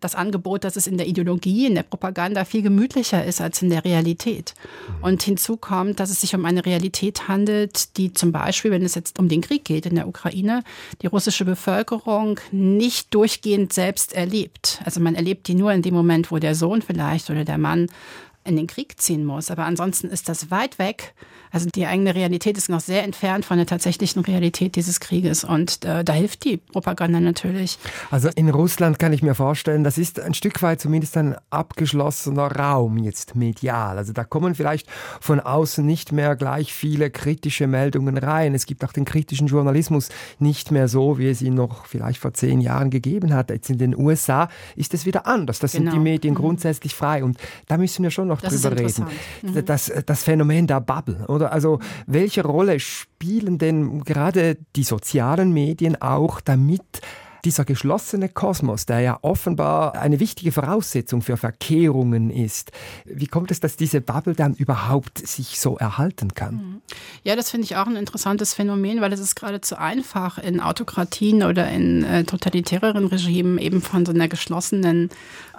das 0.00 0.14
Angebot, 0.14 0.64
dass 0.64 0.76
es 0.76 0.86
in 0.86 0.96
der 0.96 1.06
Ideologie, 1.06 1.66
in 1.66 1.74
der 1.74 1.82
Propaganda 1.82 2.44
viel 2.44 2.62
gemütlicher 2.62 3.24
ist 3.24 3.40
als 3.40 3.62
in 3.62 3.70
der 3.70 3.84
Realität. 3.84 4.54
Mhm. 4.98 5.04
Und 5.04 5.22
hinzu 5.22 5.56
kommt, 5.56 6.00
dass 6.00 6.10
es 6.10 6.20
sich 6.20 6.34
um 6.34 6.44
eine 6.44 6.64
Realität 6.64 7.28
handelt, 7.28 7.96
die 7.96 8.12
zum 8.12 8.32
Beispiel, 8.32 8.70
wenn 8.70 8.84
es 8.84 8.94
jetzt 8.94 9.18
um 9.18 9.28
den 9.28 9.42
Krieg 9.42 9.64
geht 9.64 9.86
in 9.86 9.94
der 9.94 10.08
Ukraine, 10.08 10.62
die 11.02 11.06
russische 11.06 11.44
Bevölkerung 11.44 12.40
nicht 12.52 13.14
durchgehend 13.14 13.72
selbst 13.72 14.12
erlebt. 14.12 14.80
Also 14.84 15.00
man 15.00 15.14
erlebt 15.14 15.46
die 15.48 15.54
nur 15.54 15.72
in 15.72 15.82
dem 15.82 15.94
Moment, 15.94 16.30
wo 16.30 16.38
der 16.38 16.54
Sohn 16.54 16.82
vielleicht 16.82 17.30
oder 17.30 17.44
der 17.44 17.58
Mann 17.58 17.88
in 18.44 18.56
den 18.56 18.66
Krieg 18.66 19.00
ziehen 19.00 19.24
muss. 19.24 19.50
Aber 19.50 19.64
ansonsten 19.64 20.08
ist 20.08 20.28
das 20.28 20.50
weit 20.50 20.78
weg 20.78 21.14
Also 21.50 21.68
die 21.74 21.86
eigene 21.86 22.14
Realität 22.14 22.56
ist 22.56 22.68
noch 22.68 22.80
sehr 22.80 23.02
entfernt 23.02 23.44
von 23.44 23.56
der 23.56 23.66
tatsächlichen 23.66 24.22
Realität 24.24 24.76
dieses 24.76 25.00
Krieges 25.00 25.44
und 25.44 25.84
äh, 25.84 26.04
da 26.04 26.12
hilft 26.12 26.44
die 26.44 26.58
Propaganda 26.58 27.20
natürlich. 27.20 27.78
Also 28.10 28.28
in 28.34 28.48
Russland 28.48 28.98
kann 28.98 29.12
ich 29.12 29.22
mir 29.22 29.34
vorstellen, 29.34 29.84
das 29.84 29.98
ist 29.98 30.20
ein 30.20 30.34
Stück 30.34 30.62
weit 30.62 30.80
zumindest 30.80 31.16
ein 31.16 31.36
abgeschlossener 31.50 32.56
Raum 32.56 32.98
jetzt 32.98 33.34
medial. 33.34 33.98
Also 33.98 34.12
da 34.12 34.24
kommen 34.24 34.54
vielleicht 34.54 34.88
von 35.20 35.40
außen 35.40 35.84
nicht 35.84 36.12
mehr 36.12 36.36
gleich 36.36 36.72
viele 36.72 37.10
kritische 37.10 37.66
Meldungen 37.66 38.16
rein. 38.16 38.54
Es 38.54 38.66
gibt 38.66 38.84
auch 38.84 38.92
den 38.92 39.04
kritischen 39.04 39.48
Journalismus 39.48 40.08
nicht 40.38 40.70
mehr 40.70 40.88
so, 40.88 41.18
wie 41.18 41.28
es 41.28 41.42
ihn 41.42 41.54
noch 41.54 41.86
vielleicht 41.86 42.20
vor 42.20 42.32
zehn 42.32 42.60
Jahren 42.60 42.90
gegeben 42.90 43.34
hat. 43.34 43.50
Jetzt 43.50 43.70
in 43.70 43.78
den 43.78 43.96
USA 43.96 44.48
ist 44.76 44.94
es 44.94 45.06
wieder 45.06 45.26
anders. 45.26 45.58
Das 45.58 45.72
genau. 45.72 45.82
sind 45.82 45.92
die 45.92 45.98
genau. 45.98 46.10
Medien 46.10 46.34
mhm. 46.34 46.38
grundsätzlich 46.38 46.94
frei 46.94 47.24
und 47.24 47.38
da 47.66 47.76
müssen 47.76 48.02
wir 48.02 48.10
schon 48.10 48.28
noch 48.28 48.40
das 48.40 48.60
drüber 48.60 48.78
reden. 48.78 49.06
Mhm. 49.42 49.64
Das, 49.64 49.92
das 50.06 50.22
Phänomen 50.22 50.66
der 50.66 50.80
Bubble, 50.80 51.26
oder? 51.26 51.39
Also 51.46 51.78
welche 52.06 52.42
Rolle 52.44 52.80
spielen 52.80 53.58
denn 53.58 54.04
gerade 54.04 54.56
die 54.76 54.84
sozialen 54.84 55.52
Medien 55.52 56.00
auch 56.00 56.40
damit, 56.40 57.00
dieser 57.44 57.64
geschlossene 57.64 58.28
Kosmos, 58.28 58.86
der 58.86 59.00
ja 59.00 59.18
offenbar 59.22 59.94
eine 59.94 60.20
wichtige 60.20 60.52
Voraussetzung 60.52 61.22
für 61.22 61.36
Verkehrungen 61.36 62.30
ist, 62.30 62.72
wie 63.04 63.26
kommt 63.26 63.50
es, 63.50 63.60
dass 63.60 63.76
diese 63.76 64.00
Bubble 64.00 64.34
dann 64.34 64.54
überhaupt 64.54 65.26
sich 65.26 65.60
so 65.60 65.76
erhalten 65.78 66.34
kann? 66.34 66.54
Mhm. 66.54 66.82
Ja, 67.22 67.36
das 67.36 67.50
finde 67.50 67.64
ich 67.64 67.76
auch 67.76 67.86
ein 67.86 67.96
interessantes 67.96 68.54
Phänomen, 68.54 69.00
weil 69.00 69.12
es 69.12 69.20
ist 69.20 69.36
geradezu 69.36 69.76
einfach 69.76 70.38
in 70.38 70.60
Autokratien 70.60 71.42
oder 71.42 71.68
in 71.70 72.04
äh, 72.04 72.24
totalitäreren 72.24 73.06
Regimen 73.06 73.58
eben 73.58 73.82
von 73.82 74.06
so 74.06 74.12
einer 74.12 74.28
geschlossenen 74.28 75.10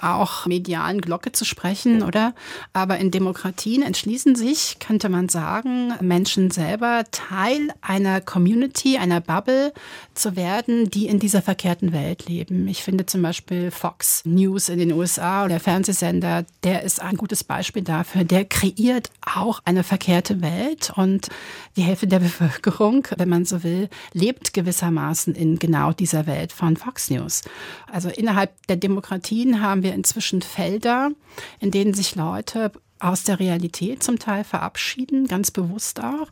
auch 0.02 0.46
medialen 0.48 1.02
Glocke 1.02 1.32
zu 1.32 1.46
sprechen, 1.46 2.02
oder? 2.04 2.34
Aber 2.74 2.98
in 2.98 3.12
Demokratien 3.12 3.84
entschließen 3.84 4.36
sich, 4.36 4.78
könnte 4.80 5.10
man 5.10 5.30
sagen, 5.30 5.94
Menschen 6.02 6.52
selber 6.52 7.04
Teil 7.12 7.70
einer 7.82 8.20
Community, 8.20 8.98
einer 8.98 9.22
Bubble 9.22 9.74
zu 10.15 10.36
werden, 10.36 10.89
die 10.89 11.08
in 11.08 11.20
dieser 11.20 11.41
Verkehr 11.41 11.71
verkehrten 11.72 11.94
Welt 11.94 12.28
leben. 12.28 12.68
Ich 12.68 12.84
finde 12.84 13.06
zum 13.06 13.22
Beispiel 13.22 13.72
Fox 13.72 14.24
News 14.26 14.68
in 14.68 14.80
den 14.80 14.92
USA 14.92 15.42
oder 15.42 15.52
der 15.52 15.60
Fernsehsender, 15.62 16.46
der 16.64 16.84
ist 16.84 17.02
ein 17.02 17.16
gutes 17.16 17.46
Beispiel 17.46 17.82
dafür. 17.82 18.26
Der 18.26 18.44
kreiert 18.44 19.10
auch 19.22 19.62
eine 19.64 19.84
verkehrte 19.84 20.42
Welt 20.42 20.92
und 20.96 21.30
die 21.78 21.84
Hälfte 21.84 22.08
der 22.08 22.20
Bevölkerung, 22.28 23.08
wenn 23.16 23.30
man 23.30 23.46
so 23.46 23.64
will, 23.64 23.90
lebt 24.12 24.54
gewissermaßen 24.54 25.34
in 25.34 25.60
genau 25.60 25.94
dieser 25.94 26.28
Welt 26.28 26.52
von 26.52 26.76
Fox 26.76 27.10
News. 27.10 27.44
Also 27.90 28.10
innerhalb 28.10 28.52
der 28.68 28.76
Demokratien 28.76 29.62
haben 29.62 29.82
wir 29.82 29.94
inzwischen 29.94 30.42
Felder, 30.42 31.12
in 31.62 31.72
denen 31.72 31.94
sich 31.94 32.16
Leute 32.16 32.74
aus 33.02 33.24
der 33.24 33.40
Realität 33.40 34.04
zum 34.04 34.20
Teil 34.20 34.44
verabschieden, 34.44 35.28
ganz 35.28 35.52
bewusst 35.52 36.02
auch, 36.02 36.28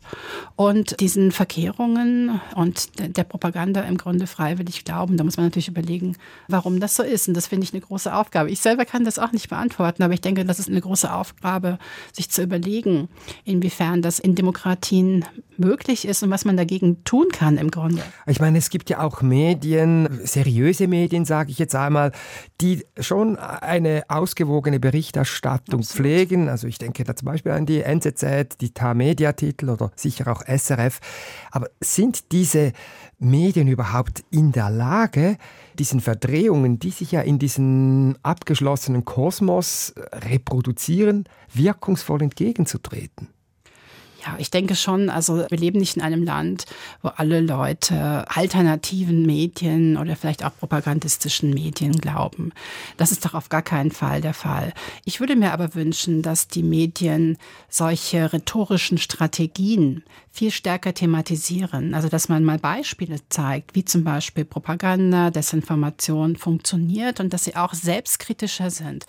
und 0.56 1.00
diesen 1.00 1.32
Verkehrungen 1.32 2.40
und 2.54 2.88
der 3.16 3.24
Propaganda 3.24 3.82
im 3.82 3.96
Grunde 3.96 4.26
freiwillig 4.26 4.84
glauben. 4.84 5.16
Da 5.16 5.24
muss 5.24 5.36
man 5.36 5.46
natürlich 5.46 5.68
überlegen, 5.68 6.16
warum 6.48 6.80
das 6.80 6.96
so 6.96 7.02
ist. 7.02 7.28
Und 7.28 7.34
das 7.34 7.48
finde 7.48 7.64
ich 7.64 7.72
eine 7.72 7.80
große 7.80 8.14
Aufgabe. 8.14 8.50
Ich 8.50 8.60
selber 8.60 8.84
kann 8.84 9.04
das 9.04 9.18
auch 9.18 9.32
nicht 9.32 9.48
beantworten, 9.48 10.02
aber 10.02 10.14
ich 10.14 10.20
denke, 10.20 10.44
das 10.44 10.58
ist 10.58 10.68
eine 10.68 10.80
große 10.80 11.12
Aufgabe, 11.12 11.78
sich 12.12 12.30
zu 12.30 12.42
überlegen, 12.42 13.08
inwiefern 13.44 14.02
das 14.02 14.18
in 14.18 14.34
Demokratien 14.34 15.24
möglich 15.60 16.08
ist 16.08 16.22
und 16.22 16.30
was 16.30 16.44
man 16.44 16.56
dagegen 16.56 17.04
tun 17.04 17.28
kann 17.32 17.58
im 17.58 17.70
Grunde. 17.70 18.02
Ich 18.26 18.40
meine, 18.40 18.58
es 18.58 18.70
gibt 18.70 18.90
ja 18.90 19.00
auch 19.00 19.22
Medien, 19.22 20.20
seriöse 20.24 20.88
Medien, 20.88 21.24
sage 21.24 21.50
ich 21.50 21.58
jetzt 21.58 21.74
einmal, 21.74 22.12
die 22.60 22.84
schon 22.98 23.36
eine 23.36 24.02
ausgewogene 24.08 24.80
Berichterstattung 24.80 25.80
Absolut. 25.80 25.86
pflegen. 25.86 26.48
Also 26.48 26.66
ich 26.66 26.78
denke 26.78 27.04
da 27.04 27.14
zum 27.14 27.26
Beispiel 27.26 27.52
an 27.52 27.66
die 27.66 27.82
NZZ, 27.82 28.58
die 28.60 28.74
TAR-Media-Titel 28.74 29.68
oder 29.70 29.92
sicher 29.94 30.32
auch 30.32 30.42
SRF. 30.42 31.00
Aber 31.50 31.68
sind 31.80 32.32
diese 32.32 32.72
Medien 33.18 33.68
überhaupt 33.68 34.24
in 34.30 34.52
der 34.52 34.70
Lage, 34.70 35.36
diesen 35.78 36.00
Verdrehungen, 36.00 36.78
die 36.78 36.90
sich 36.90 37.12
ja 37.12 37.20
in 37.20 37.38
diesem 37.38 38.16
abgeschlossenen 38.22 39.04
Kosmos 39.04 39.94
reproduzieren, 40.12 41.24
wirkungsvoll 41.52 42.22
entgegenzutreten? 42.22 43.28
Ja, 44.24 44.36
ich 44.38 44.50
denke 44.50 44.74
schon, 44.74 45.08
also 45.08 45.46
wir 45.48 45.58
leben 45.58 45.78
nicht 45.78 45.96
in 45.96 46.02
einem 46.02 46.24
Land, 46.24 46.66
wo 47.00 47.08
alle 47.08 47.40
Leute 47.40 48.24
alternativen 48.28 49.24
Medien 49.24 49.96
oder 49.96 50.14
vielleicht 50.14 50.44
auch 50.44 50.54
propagandistischen 50.58 51.54
Medien 51.54 51.92
glauben. 51.92 52.52
Das 52.98 53.12
ist 53.12 53.24
doch 53.24 53.32
auf 53.32 53.48
gar 53.48 53.62
keinen 53.62 53.90
Fall 53.90 54.20
der 54.20 54.34
Fall. 54.34 54.74
Ich 55.06 55.20
würde 55.20 55.36
mir 55.36 55.52
aber 55.52 55.74
wünschen, 55.74 56.20
dass 56.20 56.48
die 56.48 56.62
Medien 56.62 57.38
solche 57.70 58.32
rhetorischen 58.32 58.98
Strategien 58.98 60.04
viel 60.30 60.50
stärker 60.50 60.92
thematisieren. 60.92 61.94
Also 61.94 62.08
dass 62.08 62.28
man 62.28 62.44
mal 62.44 62.58
Beispiele 62.58 63.16
zeigt, 63.30 63.74
wie 63.74 63.84
zum 63.84 64.04
Beispiel 64.04 64.44
Propaganda, 64.44 65.30
Desinformation 65.30 66.36
funktioniert 66.36 67.20
und 67.20 67.32
dass 67.32 67.44
sie 67.44 67.56
auch 67.56 67.72
selbstkritischer 67.72 68.70
sind 68.70 69.06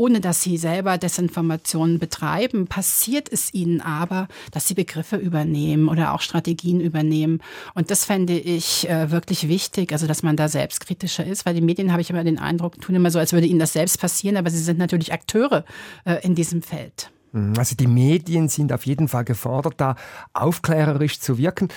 ohne 0.00 0.20
dass 0.20 0.42
sie 0.42 0.56
selber 0.56 0.96
Desinformationen 0.96 1.98
betreiben, 1.98 2.66
passiert 2.66 3.30
es 3.30 3.52
ihnen 3.52 3.82
aber, 3.82 4.28
dass 4.50 4.66
sie 4.66 4.72
Begriffe 4.72 5.16
übernehmen 5.16 5.88
oder 5.88 6.14
auch 6.14 6.22
Strategien 6.22 6.80
übernehmen. 6.80 7.42
Und 7.74 7.90
das 7.90 8.06
fände 8.06 8.38
ich 8.38 8.88
äh, 8.88 9.10
wirklich 9.10 9.46
wichtig, 9.46 9.92
also 9.92 10.06
dass 10.06 10.22
man 10.22 10.36
da 10.38 10.48
selbstkritischer 10.48 11.26
ist, 11.26 11.44
weil 11.44 11.52
die 11.52 11.60
Medien, 11.60 11.92
habe 11.92 12.00
ich 12.00 12.08
immer 12.08 12.24
den 12.24 12.38
Eindruck, 12.38 12.80
tun 12.80 12.94
immer 12.94 13.10
so, 13.10 13.18
als 13.18 13.34
würde 13.34 13.46
ihnen 13.46 13.58
das 13.58 13.74
selbst 13.74 14.00
passieren, 14.00 14.38
aber 14.38 14.48
sie 14.48 14.62
sind 14.62 14.78
natürlich 14.78 15.12
Akteure 15.12 15.66
äh, 16.06 16.24
in 16.24 16.34
diesem 16.34 16.62
Feld. 16.62 17.10
Mhm. 17.32 17.52
Also 17.58 17.76
die 17.76 17.86
Medien 17.86 18.48
sind 18.48 18.72
auf 18.72 18.86
jeden 18.86 19.06
Fall 19.06 19.24
gefordert, 19.24 19.74
da 19.76 19.96
aufklärerisch 20.32 21.20
zu 21.20 21.36
wirken. 21.36 21.68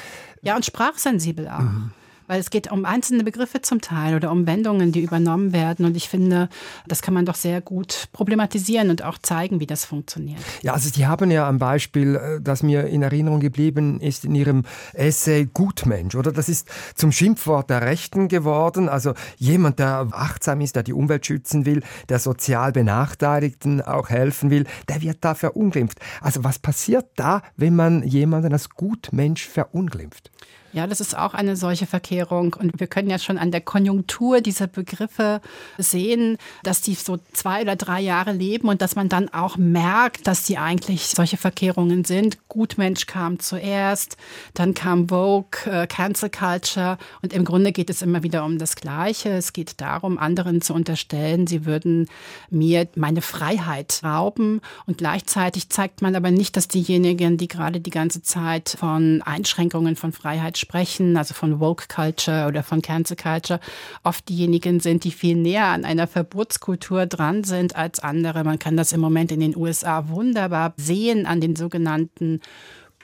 Ja, 0.42 0.56
und 0.56 0.66
sprachsensibel 0.66 1.50
auch. 1.50 1.60
Mhm 1.60 1.92
weil 2.34 2.40
es 2.40 2.50
geht 2.50 2.72
um 2.72 2.84
einzelne 2.84 3.24
Begriffe 3.24 3.62
zum 3.62 3.80
Teil 3.80 4.16
oder 4.16 4.32
um 4.32 4.48
Wendungen, 4.48 4.92
die 4.92 5.04
übernommen 5.04 5.54
werden. 5.54 5.86
Und 5.86 5.96
ich 5.96 6.10
finde, 6.10 6.50
das 6.88 7.04
kann 7.04 7.14
man 7.14 7.28
doch 7.28 7.36
sehr 7.36 7.62
gut 7.62 8.08
problematisieren 8.12 8.90
und 8.90 9.04
auch 9.04 9.20
zeigen, 9.20 9.60
wie 9.60 9.68
das 9.68 9.86
funktioniert. 9.86 10.40
Ja, 10.64 10.74
also 10.74 10.90
Sie 10.90 11.06
haben 11.06 11.30
ja 11.30 11.48
ein 11.48 11.60
Beispiel, 11.60 12.16
äh, 12.16 12.42
das 12.42 12.64
mir 12.64 12.88
in 12.88 13.04
Erinnerung 13.04 13.40
geblieben 13.40 14.00
ist 14.00 14.26
in 14.26 14.34
Ihrem 14.34 14.64
Essay 14.94 15.46
Gutmensch, 15.46 16.16
oder? 16.16 16.32
Das 16.32 16.50
ist 16.50 16.68
zum 16.96 17.12
Schimpfwort 17.12 17.70
der 17.70 17.84
Rechten 17.84 18.30
geworden. 18.30 18.90
Also 18.90 19.14
jemand, 19.38 19.78
der 19.78 20.08
achtsam 20.10 20.62
ist, 20.62 20.76
der 20.76 20.82
die 20.82 20.94
Umwelt 20.94 21.28
schützen 21.28 21.68
will, 21.68 21.84
der 22.10 22.18
sozial 22.18 22.72
Benachteiligten 22.72 23.80
auch 23.84 24.10
helfen 24.10 24.50
will, 24.50 24.66
der 24.90 25.04
wird 25.04 25.18
da 25.22 25.36
verunglimpft. 25.36 26.00
Also 26.20 26.44
was 26.44 26.58
passiert 26.58 27.06
da, 27.16 27.44
wenn 27.58 27.76
man 27.76 28.02
jemanden 28.02 28.54
als 28.54 28.72
Gutmensch 28.72 29.48
verunglimpft? 29.48 30.32
Ja, 30.74 30.88
das 30.88 31.00
ist 31.00 31.16
auch 31.16 31.36
eine 31.36 31.56
solche 31.56 31.86
Verkehrung. 31.86 32.56
Und 32.56 32.80
wir 32.80 32.88
können 32.88 33.08
ja 33.08 33.20
schon 33.20 33.38
an 33.38 33.52
der 33.52 33.62
Konjunktur 33.62 34.42
dieser 34.42 34.66
Begriffe 34.66 35.40
sehen, 35.78 36.38
dass 36.64 36.82
die 36.82 36.96
so 36.96 37.20
zwei 37.32 37.62
oder 37.62 37.76
drei 37.76 38.02
Jahre 38.02 38.32
leben 38.32 38.68
und 38.68 38.82
dass 38.82 38.96
man 38.96 39.08
dann 39.08 39.30
auch 39.30 39.56
merkt, 39.58 40.26
dass 40.26 40.46
die 40.46 40.58
eigentlich 40.58 41.06
solche 41.10 41.38
Verkehrungen 41.38 42.06
sind. 42.06 42.48
Gutmensch 42.48 43.06
kam 43.06 43.40
zuerst, 43.40 44.18
dann 44.56 44.74
kam 44.74 45.10
Vogue, 45.10 45.72
äh, 45.72 45.86
Cancel 45.86 46.32
Culture 46.32 46.98
und 47.22 47.34
im 47.34 47.46
Grunde 47.46 47.72
geht 47.72 47.92
es 47.92 48.02
immer 48.02 48.24
wieder 48.24 48.44
um 48.44 48.58
das 48.58 48.76
Gleiche. 48.76 49.30
Es 49.30 49.54
geht 49.54 49.80
darum, 49.80 50.18
anderen 50.18 50.62
zu 50.62 50.74
unterstellen, 50.74 51.46
sie 51.46 51.66
würden 51.66 52.08
mir 52.50 52.88
meine 52.96 53.22
Freiheit 53.22 54.02
rauben 54.04 54.60
und 54.88 54.98
gleichzeitig 54.98 55.70
zeigt 55.70 56.02
man 56.02 56.16
aber 56.16 56.32
nicht, 56.32 56.58
dass 56.58 56.68
diejenigen, 56.68 57.38
die 57.38 57.48
gerade 57.48 57.80
die 57.80 57.92
ganze 57.92 58.24
Zeit 58.24 58.76
von 58.80 59.22
Einschränkungen 59.22 59.96
von 59.96 60.12
Freiheit 60.14 60.63
sprechen, 60.64 61.18
also 61.18 61.34
von 61.34 61.60
Woke 61.60 61.86
Culture 61.88 62.48
oder 62.48 62.64
von 62.64 62.82
Cancel 62.82 63.16
Culture, 63.16 63.60
oft 64.04 64.28
diejenigen 64.30 64.80
sind, 64.80 65.04
die 65.04 65.12
viel 65.12 65.36
näher 65.36 65.68
an 65.68 65.86
einer 65.86 66.08
Verbotskultur 66.08 67.06
dran 67.06 67.44
sind 67.44 67.76
als 67.76 68.00
andere. 68.00 68.44
Man 68.44 68.60
kann 68.60 68.78
das 68.78 68.92
im 68.92 69.02
Moment 69.02 69.32
in 69.32 69.40
den 69.40 69.56
USA 69.56 70.10
wunderbar 70.10 70.74
sehen 70.78 71.26
an 71.26 71.42
den 71.42 71.56
sogenannten 71.56 72.42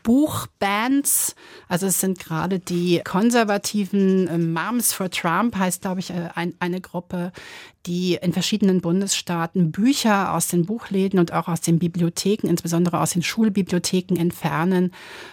Buchbands. 0.03 1.35
Also 1.67 1.87
es 1.87 1.99
sind 1.99 2.19
gerade 2.19 2.59
die 2.59 3.01
konservativen 3.03 4.27
äh, 4.27 4.37
Moms 4.37 4.93
for 4.93 5.09
Trump 5.09 5.55
heißt, 5.55 5.81
glaube 5.81 5.99
ich, 5.99 6.11
äh, 6.11 6.29
ein, 6.35 6.55
eine 6.59 6.81
Gruppe, 6.81 7.31
die 7.85 8.15
in 8.21 8.33
verschiedenen 8.33 8.81
Bundesstaaten 8.81 9.71
Bücher 9.71 10.33
aus 10.33 10.47
den 10.47 10.65
Buchläden 10.65 11.19
und 11.19 11.31
auch 11.31 11.47
aus 11.47 11.61
den 11.61 11.79
Bibliotheken, 11.79 12.47
insbesondere 12.47 12.99
aus 12.99 13.11
den 13.11 13.23
Schulbibliotheken 13.23 14.17
entfernen, 14.17 14.91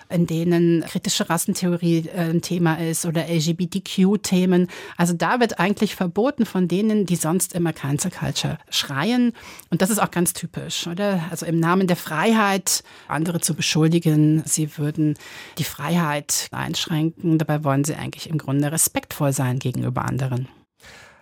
in 0.08 0.26
denen 0.26 0.82
kritische 0.82 1.28
Rassentheorie 1.28 2.08
äh, 2.08 2.30
ein 2.30 2.42
Thema 2.42 2.74
ist 2.74 3.04
oder 3.04 3.26
LGBTQ-Themen. 3.28 4.68
Also 4.96 5.14
da 5.14 5.40
wird 5.40 5.58
eigentlich 5.58 5.96
verboten 5.96 6.46
von 6.46 6.68
denen, 6.68 7.04
die 7.04 7.16
sonst 7.16 7.52
immer 7.52 7.72
Cancel 7.72 8.12
Culture 8.12 8.58
schreien. 8.70 9.32
Und 9.70 9.82
das 9.82 9.90
ist 9.90 9.98
auch 9.98 10.10
ganz 10.12 10.32
typisch, 10.32 10.86
oder? 10.86 11.24
Also 11.30 11.46
im 11.46 11.58
Namen 11.58 11.88
der 11.88 11.96
Freiheit 11.96 12.84
andere 13.08 13.40
zu 13.40 13.54
beschuldigen, 13.54 14.42
sie 14.46 14.78
würden 14.78 15.14
die 15.58 15.64
Freiheit 15.64 16.48
einschränken. 16.52 17.38
Dabei 17.38 17.64
wollen 17.64 17.84
sie 17.84 17.96
eigentlich 17.96 18.30
im 18.30 18.38
Grunde 18.38 18.70
respektvoll 18.70 19.32
sein 19.32 19.58
gegenüber 19.58 20.04
anderen. 20.04 20.48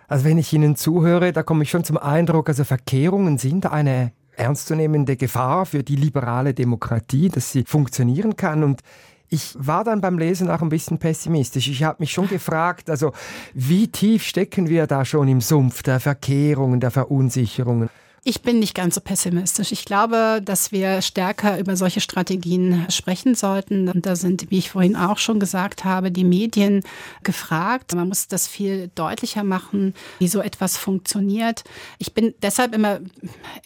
Also 0.07 0.25
wenn 0.25 0.37
ich 0.37 0.53
Ihnen 0.53 0.75
zuhöre, 0.75 1.33
da 1.33 1.43
komme 1.43 1.63
ich 1.63 1.69
schon 1.69 1.83
zum 1.83 1.97
Eindruck, 1.97 2.49
also 2.49 2.63
Verkehrungen 2.63 3.37
sind 3.37 3.65
eine 3.65 4.11
ernstzunehmende 4.37 5.15
Gefahr 5.15 5.65
für 5.65 5.83
die 5.83 5.95
liberale 5.95 6.53
Demokratie, 6.53 7.29
dass 7.29 7.51
sie 7.51 7.63
funktionieren 7.63 8.35
kann. 8.35 8.63
Und 8.63 8.81
ich 9.29 9.55
war 9.57 9.83
dann 9.83 10.01
beim 10.01 10.17
Lesen 10.17 10.49
auch 10.49 10.61
ein 10.61 10.69
bisschen 10.69 10.97
pessimistisch. 10.97 11.67
Ich 11.67 11.83
habe 11.83 11.97
mich 11.99 12.11
schon 12.11 12.27
gefragt, 12.27 12.89
also 12.89 13.11
wie 13.53 13.87
tief 13.87 14.23
stecken 14.23 14.69
wir 14.69 14.87
da 14.87 15.05
schon 15.05 15.27
im 15.27 15.41
Sumpf 15.41 15.83
der 15.83 15.99
Verkehrungen, 15.99 16.79
der 16.79 16.91
Verunsicherungen? 16.91 17.89
Ich 18.27 18.41
bin 18.41 18.57
nicht 18.57 18.73
ganz 18.73 18.95
so 18.95 19.01
pessimistisch. 19.01 19.71
Ich 19.71 19.85
glaube, 19.85 20.41
dass 20.43 20.71
wir 20.71 21.03
stärker 21.03 21.59
über 21.59 21.77
solche 21.77 22.01
Strategien 22.01 22.87
sprechen 22.89 23.35
sollten. 23.35 23.87
Und 23.87 24.07
da 24.07 24.15
sind, 24.15 24.49
wie 24.49 24.57
ich 24.57 24.71
vorhin 24.71 24.95
auch 24.95 25.19
schon 25.19 25.39
gesagt 25.39 25.85
habe, 25.85 26.09
die 26.09 26.23
Medien 26.23 26.81
gefragt. 27.21 27.93
Man 27.93 28.07
muss 28.07 28.27
das 28.27 28.47
viel 28.47 28.89
deutlicher 28.95 29.43
machen, 29.43 29.93
wie 30.17 30.27
so 30.27 30.41
etwas 30.41 30.75
funktioniert. 30.75 31.65
Ich 31.99 32.15
bin 32.15 32.33
deshalb 32.41 32.73
immer, 32.73 32.99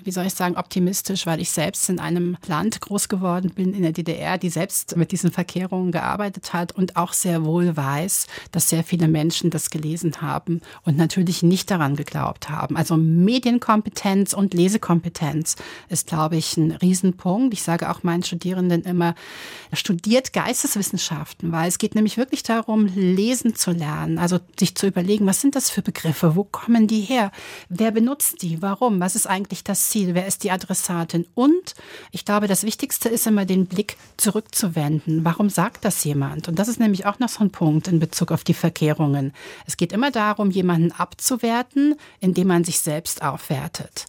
wie 0.04 0.12
soll 0.12 0.26
ich 0.26 0.34
sagen, 0.34 0.58
optimistisch, 0.58 1.26
weil 1.26 1.40
ich 1.40 1.52
selbst 1.52 1.90
in 1.90 2.02
einem 2.02 2.36
Land 2.46 2.82
groß 2.82 3.08
geworden 3.08 3.54
bin, 3.56 3.74
in 3.74 3.84
der 3.84 3.94
DDR, 3.94 4.38
die 4.38 4.50
selbst 4.50 4.98
mit 4.98 5.14
diesen 5.14 5.32
Verkehrungen 5.32 5.94
gearbeitet 5.94 6.52
hat 6.52 6.74
und 6.74 6.98
auch 6.98 7.14
sehr 7.14 7.46
wohl 7.46 7.78
weiß, 7.78 8.28
dass 8.52 8.68
sehr 8.68 8.84
viele 8.84 9.08
Menschen 9.08 9.52
das 9.52 9.70
gelesen 9.70 10.22
haben 10.22 10.60
und 10.84 10.98
natürlich 10.98 11.44
nicht 11.44 11.72
daran 11.72 11.96
geglaubt 11.96 12.50
haben. 12.50 12.76
Also 12.76 12.98
Medienkompetenz 12.98 14.34
und 14.34 14.49
und 14.50 14.58
Lesekompetenz 14.60 15.56
ist, 15.90 16.08
glaube 16.08 16.38
ich, 16.38 16.58
ein 16.58 16.72
Riesenpunkt. 16.72 17.54
Ich 17.54 17.64
sage 17.64 17.90
auch 17.90 18.04
meinen 18.04 18.24
Studierenden 18.24 18.84
immer, 18.84 19.16
studiert 19.74 20.34
Geisteswissenschaften, 20.34 21.52
weil 21.52 21.68
es 21.68 21.78
geht 21.78 21.96
nämlich 21.96 22.18
wirklich 22.18 22.44
darum, 22.44 22.88
lesen 22.88 23.56
zu 23.56 23.72
lernen, 23.72 24.18
also 24.18 24.40
sich 24.60 24.76
zu 24.76 24.88
überlegen, 24.88 25.26
was 25.26 25.42
sind 25.42 25.56
das 25.56 25.70
für 25.70 25.82
Begriffe, 25.82 26.36
wo 26.36 26.44
kommen 26.44 26.88
die 26.88 27.02
her, 27.02 27.32
wer 27.70 27.92
benutzt 27.92 28.42
die, 28.42 28.62
warum, 28.62 29.00
was 29.00 29.16
ist 29.16 29.28
eigentlich 29.28 29.64
das 29.64 29.90
Ziel, 29.90 30.16
wer 30.16 30.26
ist 30.26 30.44
die 30.44 30.52
Adressatin 30.52 31.26
und 31.36 31.76
ich 32.12 32.26
glaube, 32.26 32.48
das 32.48 32.64
Wichtigste 32.64 33.10
ist 33.10 33.28
immer 33.28 33.46
den 33.46 33.68
Blick 33.68 33.98
zurückzuwenden. 34.18 35.24
Warum 35.24 35.50
sagt 35.50 35.86
das 35.86 36.04
jemand? 36.04 36.48
Und 36.48 36.58
das 36.58 36.68
ist 36.68 36.80
nämlich 36.80 37.06
auch 37.06 37.20
noch 37.20 37.30
so 37.30 37.44
ein 37.44 37.52
Punkt 37.52 37.88
in 37.88 38.00
Bezug 38.00 38.32
auf 38.32 38.44
die 38.44 38.54
Verkehrungen. 38.54 39.34
Es 39.68 39.78
geht 39.78 39.94
immer 39.94 40.12
darum, 40.12 40.52
jemanden 40.52 40.92
abzuwerten, 40.92 41.96
indem 42.20 42.48
man 42.48 42.64
sich 42.64 42.80
selbst 42.80 43.22
aufwertet. 43.22 44.06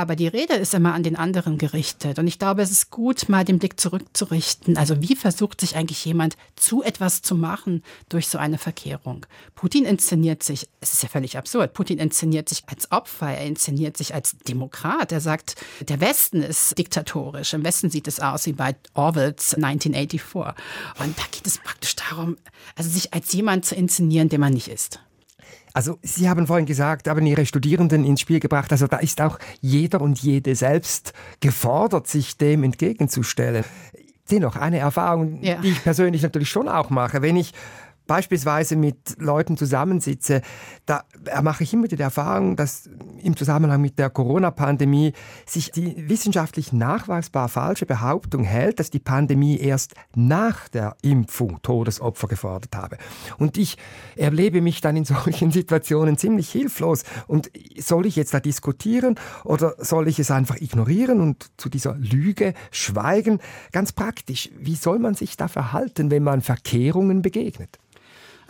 Aber 0.00 0.16
die 0.16 0.28
Rede 0.28 0.54
ist 0.54 0.72
immer 0.72 0.94
an 0.94 1.02
den 1.02 1.14
anderen 1.14 1.58
gerichtet. 1.58 2.18
Und 2.18 2.26
ich 2.26 2.38
glaube, 2.38 2.62
es 2.62 2.70
ist 2.70 2.88
gut, 2.88 3.28
mal 3.28 3.44
den 3.44 3.58
Blick 3.58 3.78
zurückzurichten. 3.78 4.78
Also 4.78 5.02
wie 5.02 5.14
versucht 5.14 5.60
sich 5.60 5.76
eigentlich 5.76 6.02
jemand 6.06 6.38
zu 6.56 6.82
etwas 6.82 7.20
zu 7.20 7.34
machen 7.34 7.82
durch 8.08 8.28
so 8.28 8.38
eine 8.38 8.56
Verkehrung? 8.56 9.26
Putin 9.54 9.84
inszeniert 9.84 10.42
sich, 10.42 10.70
es 10.80 10.94
ist 10.94 11.02
ja 11.02 11.10
völlig 11.10 11.36
absurd, 11.36 11.74
Putin 11.74 11.98
inszeniert 11.98 12.48
sich 12.48 12.62
als 12.66 12.90
Opfer, 12.90 13.26
er 13.26 13.44
inszeniert 13.44 13.98
sich 13.98 14.14
als 14.14 14.38
Demokrat. 14.38 15.12
Er 15.12 15.20
sagt, 15.20 15.56
der 15.82 16.00
Westen 16.00 16.42
ist 16.42 16.78
diktatorisch. 16.78 17.52
Im 17.52 17.62
Westen 17.62 17.90
sieht 17.90 18.08
es 18.08 18.20
aus 18.20 18.46
wie 18.46 18.54
bei 18.54 18.76
Orwells 18.94 19.52
1984. 19.52 20.64
Und 20.98 21.18
da 21.18 21.24
geht 21.30 21.46
es 21.46 21.58
praktisch 21.58 21.94
darum, 21.96 22.38
also 22.74 22.88
sich 22.88 23.12
als 23.12 23.30
jemand 23.34 23.66
zu 23.66 23.74
inszenieren, 23.74 24.30
der 24.30 24.38
man 24.38 24.54
nicht 24.54 24.68
ist. 24.68 25.00
Also 25.72 25.98
Sie 26.02 26.28
haben 26.28 26.46
vorhin 26.46 26.66
gesagt, 26.66 27.08
haben 27.08 27.26
Ihre 27.26 27.46
Studierenden 27.46 28.04
ins 28.04 28.20
Spiel 28.20 28.40
gebracht, 28.40 28.72
also 28.72 28.86
da 28.86 28.98
ist 28.98 29.20
auch 29.20 29.38
jeder 29.60 30.00
und 30.00 30.20
jede 30.20 30.54
selbst 30.54 31.12
gefordert, 31.40 32.06
sich 32.06 32.36
dem 32.36 32.64
entgegenzustellen. 32.64 33.64
Dennoch 34.30 34.56
eine 34.56 34.78
Erfahrung, 34.78 35.42
ja. 35.42 35.60
die 35.60 35.70
ich 35.70 35.82
persönlich 35.82 36.22
natürlich 36.22 36.48
schon 36.48 36.68
auch 36.68 36.90
mache, 36.90 37.22
wenn 37.22 37.36
ich 37.36 37.52
beispielsweise 38.10 38.74
mit 38.74 39.20
Leuten 39.20 39.56
zusammensitze, 39.56 40.42
da 40.84 41.04
mache 41.42 41.62
ich 41.62 41.72
immer 41.72 41.86
die 41.86 41.96
Erfahrung, 42.00 42.56
dass 42.56 42.90
im 43.22 43.36
Zusammenhang 43.36 43.80
mit 43.80 44.00
der 44.00 44.10
Corona-Pandemie 44.10 45.12
sich 45.46 45.70
die 45.70 46.08
wissenschaftlich 46.08 46.72
nachweisbar 46.72 47.48
falsche 47.48 47.86
Behauptung 47.86 48.42
hält, 48.42 48.80
dass 48.80 48.90
die 48.90 48.98
Pandemie 48.98 49.58
erst 49.58 49.94
nach 50.16 50.66
der 50.66 50.96
Impfung 51.02 51.62
Todesopfer 51.62 52.26
gefordert 52.26 52.74
habe. 52.74 52.98
Und 53.38 53.56
ich 53.56 53.76
erlebe 54.16 54.60
mich 54.60 54.80
dann 54.80 54.96
in 54.96 55.04
solchen 55.04 55.52
Situationen 55.52 56.18
ziemlich 56.18 56.50
hilflos. 56.50 57.04
Und 57.28 57.48
soll 57.78 58.06
ich 58.06 58.16
jetzt 58.16 58.34
da 58.34 58.40
diskutieren 58.40 59.14
oder 59.44 59.76
soll 59.78 60.08
ich 60.08 60.18
es 60.18 60.32
einfach 60.32 60.56
ignorieren 60.56 61.20
und 61.20 61.46
zu 61.58 61.68
dieser 61.68 61.94
Lüge 61.94 62.54
schweigen? 62.72 63.38
Ganz 63.70 63.92
praktisch, 63.92 64.50
wie 64.58 64.74
soll 64.74 64.98
man 64.98 65.14
sich 65.14 65.36
da 65.36 65.46
verhalten, 65.46 66.10
wenn 66.10 66.24
man 66.24 66.40
Verkehrungen 66.40 67.22
begegnet? 67.22 67.78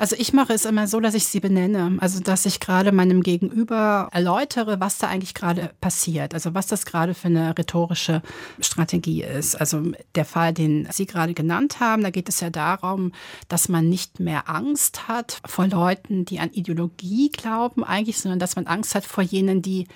Also 0.01 0.17
ich 0.19 0.33
mache 0.33 0.55
es 0.55 0.65
immer 0.65 0.87
so, 0.87 0.99
dass 0.99 1.13
ich 1.13 1.27
sie 1.27 1.41
benenne. 1.41 1.99
Also 2.01 2.21
dass 2.21 2.47
ich 2.47 2.59
gerade 2.59 2.91
meinem 2.91 3.23
Gegenüber 3.23 4.09
erläutere, 4.13 4.81
was 4.81 4.97
da 4.97 5.09
eigentlich 5.09 5.35
gerade 5.35 5.73
passiert. 5.83 6.33
Also 6.33 6.55
was 6.55 6.69
das 6.69 6.87
gerade 6.87 7.13
für 7.13 7.29
eine 7.29 7.57
rhetorische 7.59 8.23
Strategie 8.61 9.23
ist. 9.23 9.57
Also 9.57 9.93
der 10.15 10.25
Fall, 10.25 10.55
den 10.55 10.89
Sie 10.91 11.05
gerade 11.05 11.35
genannt 11.35 11.81
haben, 11.81 12.03
da 12.03 12.09
geht 12.09 12.31
es 12.31 12.41
ja 12.41 12.49
darum, 12.49 13.13
dass 13.49 13.69
man 13.69 13.91
nicht 13.91 14.21
mehr 14.21 14.49
Angst 14.49 15.07
hat 15.07 15.43
vor 15.45 15.67
Leuten, 15.67 16.25
die 16.25 16.41
an 16.41 16.51
Ideologie 16.51 17.29
glauben 17.29 17.85
eigentlich, 17.85 18.21
sondern 18.21 18.39
dass 18.39 18.57
man 18.57 18.67
Angst 18.67 18.95
hat 18.95 19.05
vor 19.05 19.23
jenen, 19.23 19.61
die 19.61 19.87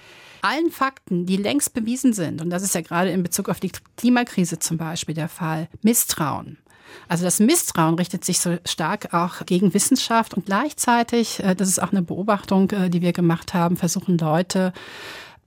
allen 0.43 0.71
Fakten, 0.71 1.25
die 1.25 1.39
längst 1.39 1.73
bewiesen 1.73 2.13
sind, 2.13 2.43
und 2.43 2.51
das 2.51 2.63
ist 2.63 2.75
ja 2.75 2.83
gerade 2.83 3.11
in 3.11 3.23
Bezug 3.23 3.49
auf 3.49 3.61
die 3.61 3.73
Klimakrise 3.97 4.59
zum 4.59 4.77
Beispiel 4.77 5.15
der 5.15 5.31
Fall, 5.31 5.69
misstrauen. 5.81 6.59
Also 7.09 7.25
das 7.25 7.41
Misstrauen 7.41 7.95
richtet 7.95 8.25
sich 8.25 8.41
so 8.41 8.57
stark 8.65 9.13
auch 9.13 9.45
gegen 9.47 9.75
Wissenschaft 9.75 10.35
und 10.35 10.47
gleichzeitig, 10.47 11.43
äh, 11.43 11.55
das 11.55 11.69
ist 11.69 11.83
auch 11.83 11.93
eine 11.93 12.03
Beobachtung, 12.03 12.71
äh, 12.71 12.91
die 12.91 13.03
wir 13.03 13.13
gemacht 13.13 13.55
haben, 13.55 13.77
versuchen 13.77 14.19
Leute 14.19 14.73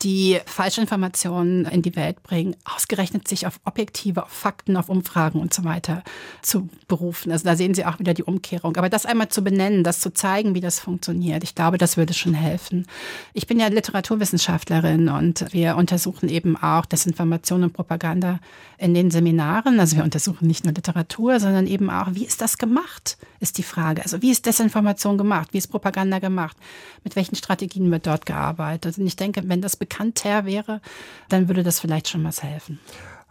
die 0.03 0.39
Falschinformationen 0.45 1.65
in 1.65 1.81
die 1.81 1.95
Welt 1.95 2.21
bringen, 2.23 2.55
ausgerechnet 2.65 3.27
sich 3.27 3.47
auf 3.47 3.59
objektive, 3.65 4.23
auf 4.23 4.29
Fakten, 4.29 4.77
auf 4.77 4.89
Umfragen 4.89 5.39
und 5.39 5.53
so 5.53 5.63
weiter 5.63 6.03
zu 6.41 6.69
berufen. 6.87 7.31
Also 7.31 7.45
da 7.45 7.55
sehen 7.55 7.73
Sie 7.73 7.85
auch 7.85 7.99
wieder 7.99 8.13
die 8.13 8.23
Umkehrung. 8.23 8.77
Aber 8.77 8.89
das 8.89 9.05
einmal 9.05 9.29
zu 9.29 9.43
benennen, 9.43 9.83
das 9.83 9.99
zu 9.99 10.13
zeigen, 10.13 10.55
wie 10.55 10.61
das 10.61 10.79
funktioniert, 10.79 11.43
ich 11.43 11.55
glaube, 11.55 11.77
das 11.77 11.97
würde 11.97 12.13
schon 12.13 12.33
helfen. 12.33 12.85
Ich 13.33 13.47
bin 13.47 13.59
ja 13.59 13.67
Literaturwissenschaftlerin 13.67 15.09
und 15.09 15.45
wir 15.51 15.75
untersuchen 15.77 16.29
eben 16.29 16.55
auch 16.57 16.85
Desinformation 16.85 17.63
und 17.63 17.73
Propaganda 17.73 18.39
in 18.77 18.93
den 18.93 19.09
Seminaren. 19.09 19.79
Also 19.79 19.97
wir 19.97 20.03
untersuchen 20.03 20.47
nicht 20.47 20.63
nur 20.63 20.73
Literatur, 20.73 21.39
sondern 21.39 21.65
eben 21.65 21.89
auch, 21.89 22.09
wie 22.11 22.25
ist 22.25 22.41
das 22.41 22.57
gemacht, 22.57 23.17
ist 23.39 23.57
die 23.57 23.63
Frage. 23.63 24.03
Also 24.03 24.21
wie 24.21 24.31
ist 24.31 24.45
Desinformation 24.45 25.17
gemacht? 25.17 25.49
Wie 25.51 25.57
ist 25.57 25.67
Propaganda 25.67 26.19
gemacht? 26.19 26.55
Mit 27.03 27.15
welchen 27.15 27.35
Strategien 27.35 27.89
wird 27.91 28.05
dort 28.05 28.25
gearbeitet? 28.25 28.97
Und 28.97 29.07
ich 29.07 29.15
denke, 29.15 29.41
wenn 29.45 29.61
das 29.61 29.75
bekannter 29.87 30.45
wäre, 30.45 30.81
dann 31.29 31.47
würde 31.47 31.63
das 31.63 31.79
vielleicht 31.79 32.07
schon 32.09 32.23
was 32.23 32.43
helfen. 32.43 32.79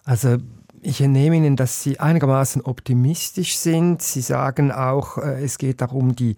Also 0.05 0.39
ich 0.83 1.01
entnehme 1.01 1.37
Ihnen, 1.37 1.57
dass 1.57 1.83
Sie 1.83 1.99
einigermaßen 1.99 2.63
optimistisch 2.63 3.57
sind. 3.57 4.03
Sie 4.03 4.21
sagen 4.21 4.71
auch, 4.71 5.19
äh, 5.19 5.43
es 5.43 5.59
geht 5.59 5.81
darum, 5.81 6.15
die 6.15 6.37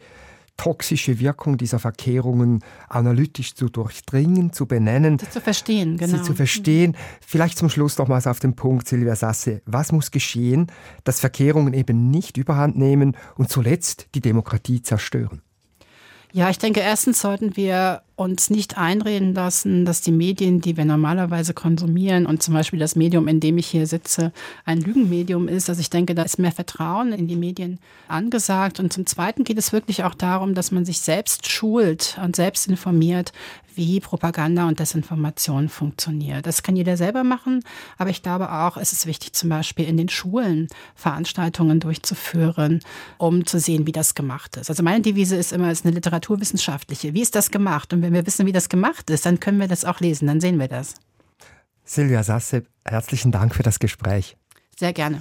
toxische 0.56 1.20
Wirkung 1.20 1.56
dieser 1.56 1.78
Verkehrungen 1.78 2.64
analytisch 2.88 3.54
zu 3.54 3.68
durchdringen, 3.68 4.52
zu 4.52 4.66
benennen. 4.66 5.18
Sie 5.18 5.30
zu 5.30 5.40
verstehen, 5.40 5.96
genau. 5.96 6.16
Sie 6.16 6.22
zu 6.22 6.34
verstehen. 6.34 6.96
Vielleicht 7.24 7.58
zum 7.58 7.70
Schluss 7.70 7.96
nochmals 7.96 8.26
auf 8.26 8.40
den 8.40 8.56
Punkt, 8.56 8.88
Silvia 8.88 9.14
Sasse. 9.14 9.62
Was 9.66 9.92
muss 9.92 10.10
geschehen, 10.10 10.66
dass 11.04 11.20
Verkehrungen 11.20 11.74
eben 11.74 12.10
nicht 12.10 12.36
überhand 12.36 12.76
nehmen 12.76 13.16
und 13.36 13.50
zuletzt 13.50 14.08
die 14.14 14.20
Demokratie 14.20 14.82
zerstören? 14.82 15.42
Ja, 16.32 16.50
ich 16.50 16.58
denke, 16.58 16.80
erstens 16.80 17.20
sollten 17.20 17.56
wir 17.56 18.02
uns 18.18 18.50
nicht 18.50 18.76
einreden 18.76 19.32
lassen, 19.32 19.84
dass 19.84 20.00
die 20.00 20.10
Medien, 20.10 20.60
die 20.60 20.76
wir 20.76 20.84
normalerweise 20.84 21.54
konsumieren 21.54 22.26
und 22.26 22.42
zum 22.42 22.54
Beispiel 22.54 22.80
das 22.80 22.96
Medium, 22.96 23.28
in 23.28 23.38
dem 23.38 23.58
ich 23.58 23.68
hier 23.68 23.86
sitze, 23.86 24.32
ein 24.64 24.80
Lügenmedium 24.80 25.46
ist. 25.46 25.68
Also 25.68 25.80
ich 25.80 25.90
denke, 25.90 26.16
da 26.16 26.22
ist 26.22 26.38
mehr 26.38 26.50
Vertrauen 26.50 27.12
in 27.12 27.28
die 27.28 27.36
Medien 27.36 27.78
angesagt. 28.08 28.80
Und 28.80 28.92
zum 28.92 29.06
Zweiten 29.06 29.44
geht 29.44 29.56
es 29.56 29.72
wirklich 29.72 30.02
auch 30.02 30.14
darum, 30.14 30.54
dass 30.54 30.72
man 30.72 30.84
sich 30.84 30.98
selbst 30.98 31.48
schult 31.48 32.18
und 32.22 32.34
selbst 32.34 32.66
informiert, 32.66 33.32
wie 33.78 34.00
Propaganda 34.00 34.66
und 34.66 34.80
Desinformation 34.80 35.68
funktioniert. 35.68 36.44
Das 36.46 36.64
kann 36.64 36.74
jeder 36.74 36.96
selber 36.96 37.22
machen, 37.22 37.62
aber 37.96 38.10
ich 38.10 38.24
glaube 38.24 38.50
auch, 38.50 38.76
es 38.76 38.92
ist 38.92 39.06
wichtig, 39.06 39.34
zum 39.34 39.50
Beispiel 39.50 39.86
in 39.86 39.96
den 39.96 40.08
Schulen 40.08 40.66
Veranstaltungen 40.96 41.78
durchzuführen, 41.78 42.80
um 43.18 43.46
zu 43.46 43.60
sehen, 43.60 43.86
wie 43.86 43.92
das 43.92 44.16
gemacht 44.16 44.56
ist. 44.56 44.68
Also 44.68 44.82
meine 44.82 45.02
Devise 45.02 45.36
ist 45.36 45.52
immer, 45.52 45.70
es 45.70 45.78
ist 45.78 45.86
eine 45.86 45.94
literaturwissenschaftliche. 45.94 47.14
Wie 47.14 47.22
ist 47.22 47.36
das 47.36 47.52
gemacht? 47.52 47.92
Und 47.92 48.02
wenn 48.08 48.14
wir 48.14 48.26
wissen, 48.26 48.46
wie 48.46 48.52
das 48.52 48.70
gemacht 48.70 49.10
ist, 49.10 49.26
dann 49.26 49.38
können 49.38 49.60
wir 49.60 49.68
das 49.68 49.84
auch 49.84 50.00
lesen, 50.00 50.28
dann 50.28 50.40
sehen 50.40 50.58
wir 50.58 50.68
das. 50.68 50.94
Silvia 51.84 52.22
Sasse, 52.22 52.62
herzlichen 52.86 53.32
Dank 53.32 53.54
für 53.54 53.62
das 53.62 53.78
Gespräch. 53.78 54.38
Sehr 54.78 54.94
gerne. 54.94 55.18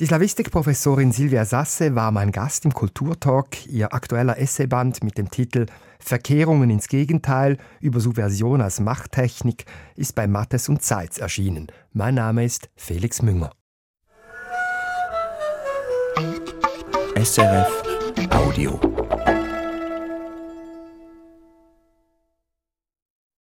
Die 0.00 0.06
Slavistikprofessorin 0.06 1.12
Silvia 1.12 1.46
Sasse 1.46 1.94
war 1.94 2.10
mein 2.10 2.30
Gast 2.30 2.66
im 2.66 2.74
Kulturtalk. 2.74 3.66
Ihr 3.66 3.94
aktueller 3.94 4.38
Essayband 4.38 5.02
mit 5.02 5.16
dem 5.16 5.30
Titel 5.30 5.64
Verkehrungen 5.98 6.68
ins 6.68 6.88
Gegenteil 6.88 7.56
über 7.80 8.00
Subversion 8.00 8.60
als 8.60 8.80
Machttechnik 8.80 9.64
ist 9.96 10.14
bei 10.14 10.26
Mattes 10.26 10.68
und 10.68 10.82
Zeitz 10.82 11.16
erschienen. 11.16 11.68
Mein 11.94 12.16
Name 12.16 12.44
ist 12.44 12.68
Felix 12.76 13.22
Münger. 13.22 13.52
SRF 17.16 17.82
Audio. 18.30 18.78